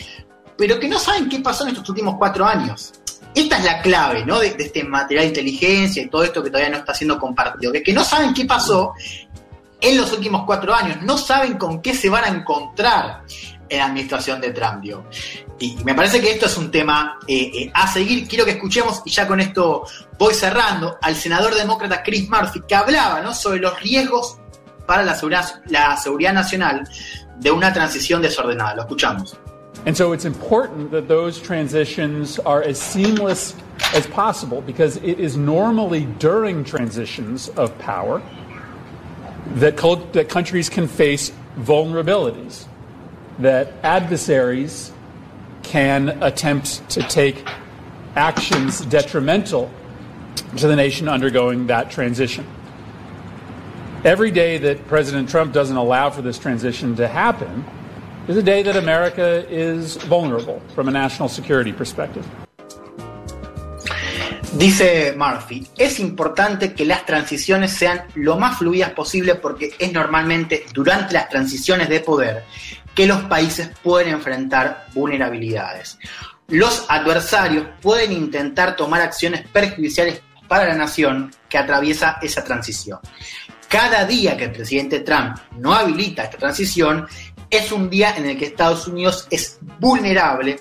pero 0.58 0.80
que 0.80 0.88
no 0.88 1.00
saben 1.00 1.30
qué 1.30 1.40
pasó 1.40 1.64
en 1.64 1.72
estos 1.72 1.88
últimos 1.90 2.16
cuatro 2.18 2.46
años. 2.46 2.94
Esta 3.34 3.58
es 3.58 3.66
la 3.66 3.82
clave, 3.82 4.26
¿no? 4.26 4.40
De, 4.40 4.56
este 4.58 4.84
material 4.84 5.26
de 5.26 5.30
inteligencia 5.30 6.04
y 6.04 6.08
todo 6.08 6.24
esto 6.24 6.42
que 6.42 6.50
todavía 6.50 6.72
no 6.72 6.78
está 6.78 6.94
siendo 6.94 7.20
compartido, 7.20 7.72
que, 7.72 7.84
que 7.84 7.94
no 7.94 8.04
saben 8.04 8.34
qué 8.34 8.46
pasó 8.46 8.94
en 9.82 9.98
los 9.98 10.12
últimos 10.14 10.44
cuatro 10.46 10.74
años, 10.74 11.02
no 11.02 11.18
saben 11.18 11.58
con 11.58 11.82
qué 11.82 11.94
se 11.94 12.10
van 12.10 12.24
a 12.24 12.28
encontrar 12.30 13.24
en 13.70 13.80
la 13.80 13.86
administración 13.86 14.42
de 14.42 14.52
Trump. 14.52 14.82
digo. 14.82 15.06
Y 15.60 15.78
me 15.84 15.96
parece 15.96 16.20
que 16.20 16.32
esto 16.32 16.48
es 16.48 16.58
un 16.58 16.70
tema 16.70 17.18
eh, 17.28 17.52
eh, 17.54 17.72
a 17.74 17.88
seguir. 17.88 18.28
Quiero 18.28 18.46
que 18.46 18.52
escuchemos, 18.52 19.02
y 19.06 19.12
ya 19.12 19.28
con 19.28 19.40
esto 19.40 19.86
voy 20.18 20.34
cerrando, 20.34 20.98
al 21.02 21.16
senador 21.16 21.56
demócrata 21.56 22.04
Chris 22.04 22.30
Murphy, 22.30 22.62
que 22.68 22.76
hablaba 22.76 23.22
¿no? 23.22 23.34
sobre 23.34 23.60
los 23.60 23.80
riesgos 23.82 24.38
para 24.86 25.04
la 25.04 25.16
seguridad, 25.16 25.62
la 25.68 25.98
seguridad 25.98 26.34
nacional 26.34 26.88
de 27.38 27.52
una 27.52 27.72
transición 27.74 28.22
desordenada. 28.22 28.76
Lo 28.76 28.82
escuchamos. 28.84 29.38
And 29.86 29.96
so 29.96 30.14
it's 30.14 30.26
important 30.26 30.92
that 30.92 31.08
those 31.08 31.40
transitions 31.40 32.40
are 32.40 32.64
as 32.64 32.80
seamless 32.80 33.56
as 33.94 34.08
possible 34.08 34.62
because 34.62 34.98
it 34.98 35.20
is 35.20 35.38
normally 35.38 36.08
during 36.18 36.64
transitions 36.64 37.50
of 37.50 37.78
power 37.78 38.22
that, 39.56 39.78
that 40.14 40.28
countries 40.28 40.70
can 40.70 40.88
face 40.88 41.32
vulnerabilities, 41.60 42.66
that 43.40 43.74
adversaries 43.84 44.92
can 45.64 46.22
attempt 46.24 46.88
to 46.90 47.02
take 47.02 47.44
actions 48.16 48.86
detrimental 48.86 49.70
to 50.58 50.68
the 50.68 50.76
nation 50.76 51.10
undergoing 51.10 51.68
that 51.68 51.92
transition. 51.92 52.46
Every 54.04 54.32
day 54.32 54.58
that 54.60 54.88
President 54.88 55.30
Trump 55.30 55.52
doesn't 55.52 55.76
allow 55.76 56.10
for 56.12 56.22
this 56.22 56.38
transition 56.38 56.96
to 56.98 57.08
happen 57.08 57.66
is 58.28 58.38
a 58.38 58.44
day 58.44 58.64
that 58.64 58.76
America 58.76 59.46
is 59.50 59.98
vulnerable 59.98 60.62
from 60.74 60.88
a 60.88 60.92
national 60.92 61.28
security 61.28 61.74
perspective. 61.74 62.26
Dice 64.58 65.14
Murphy, 65.18 65.68
es 65.78 66.00
importante 66.00 66.74
que 66.74 66.86
las 66.86 67.06
transiciones 67.06 67.74
sean 67.74 68.04
lo 68.16 68.38
más 68.38 68.58
fluidas 68.58 68.92
posible 68.92 69.36
porque 69.36 69.74
es 69.78 69.92
normalmente 69.92 70.66
durante 70.74 71.14
las 71.14 71.28
transiciones 71.28 71.90
de 71.90 72.00
poder 72.00 72.44
que 72.96 73.06
los 73.06 73.24
países 73.24 73.70
pueden 73.84 74.14
enfrentar 74.14 74.88
vulnerabilidades. 74.94 76.00
Los 76.48 76.86
adversarios 76.90 77.68
pueden 77.82 78.14
intentar 78.14 78.76
tomar 78.76 79.02
acciones 79.02 79.46
perjudiciales 79.48 80.22
para 80.48 80.66
la 80.66 80.76
nación 80.76 81.32
que 81.50 81.58
atraviesa 81.58 82.18
esa 82.22 82.44
transición. 82.44 83.00
cada 83.68 84.06
día 84.06 84.38
que 84.38 84.46
el 84.46 84.52
presidente 84.52 85.00
Trump 85.00 85.38
no 85.58 85.74
habilita 85.74 86.24
esta 86.24 86.38
transición 86.38 87.08
es 87.50 87.72
un 87.72 87.90
día 87.90 88.16
en 88.16 88.28
el 88.28 88.38
que 88.38 88.46
Estados 88.46 88.88
Unidos 88.88 89.28
es 89.32 89.58
vulnerable 89.80 90.60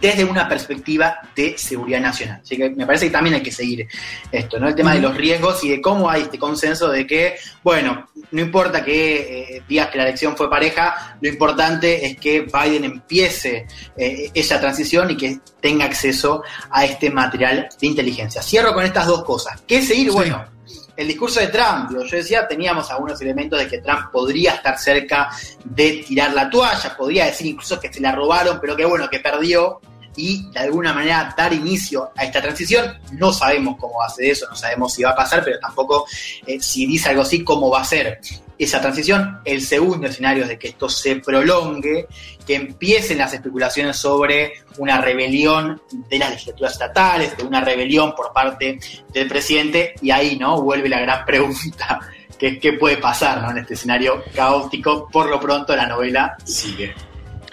desde 0.00 0.24
una 0.24 0.48
perspectiva 0.48 1.18
de 1.34 1.56
seguridad 1.56 2.00
nacional. 2.00 2.40
Así 2.42 2.56
que 2.56 2.70
me 2.70 2.86
parece 2.86 3.06
que 3.06 3.12
también 3.12 3.36
hay 3.36 3.42
que 3.42 3.52
seguir 3.52 3.86
esto, 4.30 4.58
¿no? 4.58 4.68
El 4.68 4.74
tema 4.74 4.94
de 4.94 5.00
los 5.00 5.16
riesgos 5.16 5.62
y 5.64 5.70
de 5.70 5.80
cómo 5.80 6.08
hay 6.10 6.22
este 6.22 6.38
consenso 6.38 6.88
de 6.90 7.06
que, 7.06 7.36
bueno, 7.62 8.08
no 8.30 8.40
importa 8.40 8.84
que 8.84 9.56
eh, 9.56 9.62
digas 9.68 9.88
que 9.88 9.98
la 9.98 10.04
elección 10.04 10.36
fue 10.36 10.50
pareja, 10.50 11.16
lo 11.20 11.28
importante 11.28 12.06
es 12.06 12.16
que 12.16 12.42
Biden 12.42 12.84
empiece 12.84 13.66
eh, 13.96 14.30
esa 14.34 14.60
transición 14.60 15.10
y 15.10 15.16
que 15.16 15.38
tenga 15.60 15.84
acceso 15.84 16.42
a 16.70 16.84
este 16.84 17.10
material 17.10 17.68
de 17.80 17.86
inteligencia. 17.86 18.42
Cierro 18.42 18.74
con 18.74 18.84
estas 18.84 19.06
dos 19.06 19.24
cosas. 19.24 19.62
¿Qué 19.66 19.82
seguir? 19.82 20.10
Bueno, 20.10 20.53
el 20.96 21.08
discurso 21.08 21.40
de 21.40 21.48
Trump, 21.48 21.90
yo 21.90 22.16
decía, 22.16 22.46
teníamos 22.46 22.90
algunos 22.90 23.20
elementos 23.20 23.58
de 23.58 23.66
que 23.66 23.78
Trump 23.78 24.10
podría 24.12 24.54
estar 24.54 24.78
cerca 24.78 25.30
de 25.64 26.04
tirar 26.06 26.32
la 26.32 26.48
toalla, 26.48 26.96
podría 26.96 27.26
decir 27.26 27.48
incluso 27.48 27.80
que 27.80 27.92
se 27.92 28.00
la 28.00 28.12
robaron, 28.12 28.58
pero 28.60 28.76
que 28.76 28.84
bueno, 28.84 29.08
que 29.10 29.18
perdió 29.18 29.80
y 30.16 30.48
de 30.50 30.60
alguna 30.60 30.92
manera 30.92 31.34
dar 31.36 31.52
inicio 31.52 32.10
a 32.16 32.24
esta 32.24 32.40
transición. 32.40 32.98
No 33.12 33.32
sabemos 33.32 33.76
cómo 33.78 33.98
va 33.98 34.06
a 34.06 34.10
ser 34.10 34.26
eso, 34.26 34.46
no 34.48 34.54
sabemos 34.54 34.94
si 34.94 35.02
va 35.02 35.10
a 35.10 35.16
pasar, 35.16 35.42
pero 35.44 35.58
tampoco 35.58 36.06
eh, 36.46 36.60
si 36.60 36.86
dice 36.86 37.08
algo 37.08 37.22
así, 37.22 37.42
cómo 37.42 37.70
va 37.70 37.80
a 37.80 37.84
ser 37.84 38.20
esa 38.58 38.80
transición. 38.80 39.40
El 39.44 39.62
segundo 39.62 40.06
escenario 40.06 40.44
es 40.44 40.48
de 40.48 40.58
que 40.58 40.68
esto 40.68 40.88
se 40.88 41.16
prolongue, 41.16 42.06
que 42.46 42.54
empiecen 42.54 43.18
las 43.18 43.32
especulaciones 43.32 43.96
sobre 43.96 44.52
una 44.78 45.00
rebelión 45.00 45.80
de 46.08 46.18
las 46.18 46.30
legislaturas 46.30 46.72
estatales, 46.72 47.36
de 47.36 47.44
una 47.44 47.60
rebelión 47.60 48.14
por 48.14 48.32
parte 48.32 48.78
del 49.12 49.28
presidente, 49.28 49.94
y 50.00 50.10
ahí 50.10 50.36
no 50.38 50.62
vuelve 50.62 50.88
la 50.88 51.00
gran 51.00 51.24
pregunta. 51.26 52.00
que 52.38 52.48
es 52.48 52.58
qué 52.58 52.74
puede 52.74 52.96
pasar 52.98 53.50
en 53.50 53.58
este 53.58 53.74
escenario 53.74 54.22
caótico? 54.34 55.08
Por 55.10 55.28
lo 55.28 55.40
pronto 55.40 55.74
la 55.74 55.86
novela 55.86 56.36
sigue. 56.44 56.94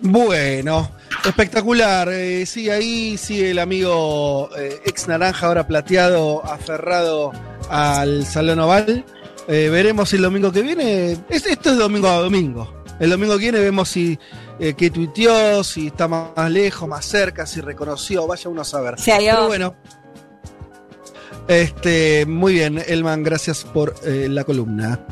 Bueno, 0.02 0.90
espectacular. 1.24 2.10
Eh, 2.12 2.46
sí, 2.48 2.70
ahí 2.70 3.18
sigue 3.18 3.52
el 3.52 3.60
amigo 3.60 4.50
eh, 4.58 4.82
ex 4.86 5.08
naranja, 5.08 5.46
ahora 5.48 5.68
plateado, 5.68 6.44
aferrado 6.44 7.32
al 7.70 8.26
Salón 8.26 8.60
Oval. 8.60 9.06
Eh, 9.52 9.68
veremos 9.70 10.14
el 10.14 10.22
domingo 10.22 10.50
que 10.50 10.62
viene. 10.62 11.12
Es, 11.28 11.46
esto 11.46 11.72
es 11.72 11.78
domingo 11.78 12.08
a 12.08 12.22
domingo. 12.22 12.74
El 13.02 13.10
domingo 13.10 13.34
que 13.34 13.40
viene 13.40 13.60
vemos 13.60 13.90
si 13.90 14.18
eh, 14.58 14.76
qué 14.78 14.90
tuiteó, 14.90 15.62
si 15.62 15.88
está 15.88 16.08
más, 16.08 16.50
lejos, 16.50 16.88
más 16.88 17.04
cerca, 17.06 17.46
si 17.46 17.60
reconoció, 17.60 18.26
vaya 18.26 18.50
uno 18.50 18.62
a 18.62 18.64
saber. 18.64 18.96
Pero 19.06 19.48
bueno. 19.48 19.76
Este, 21.50 22.26
muy 22.26 22.54
bien, 22.54 22.82
Elman, 22.88 23.24
gracias 23.24 23.66
por 23.66 23.94
eh, 24.06 24.28
la 24.30 24.46
columna. 24.46 25.06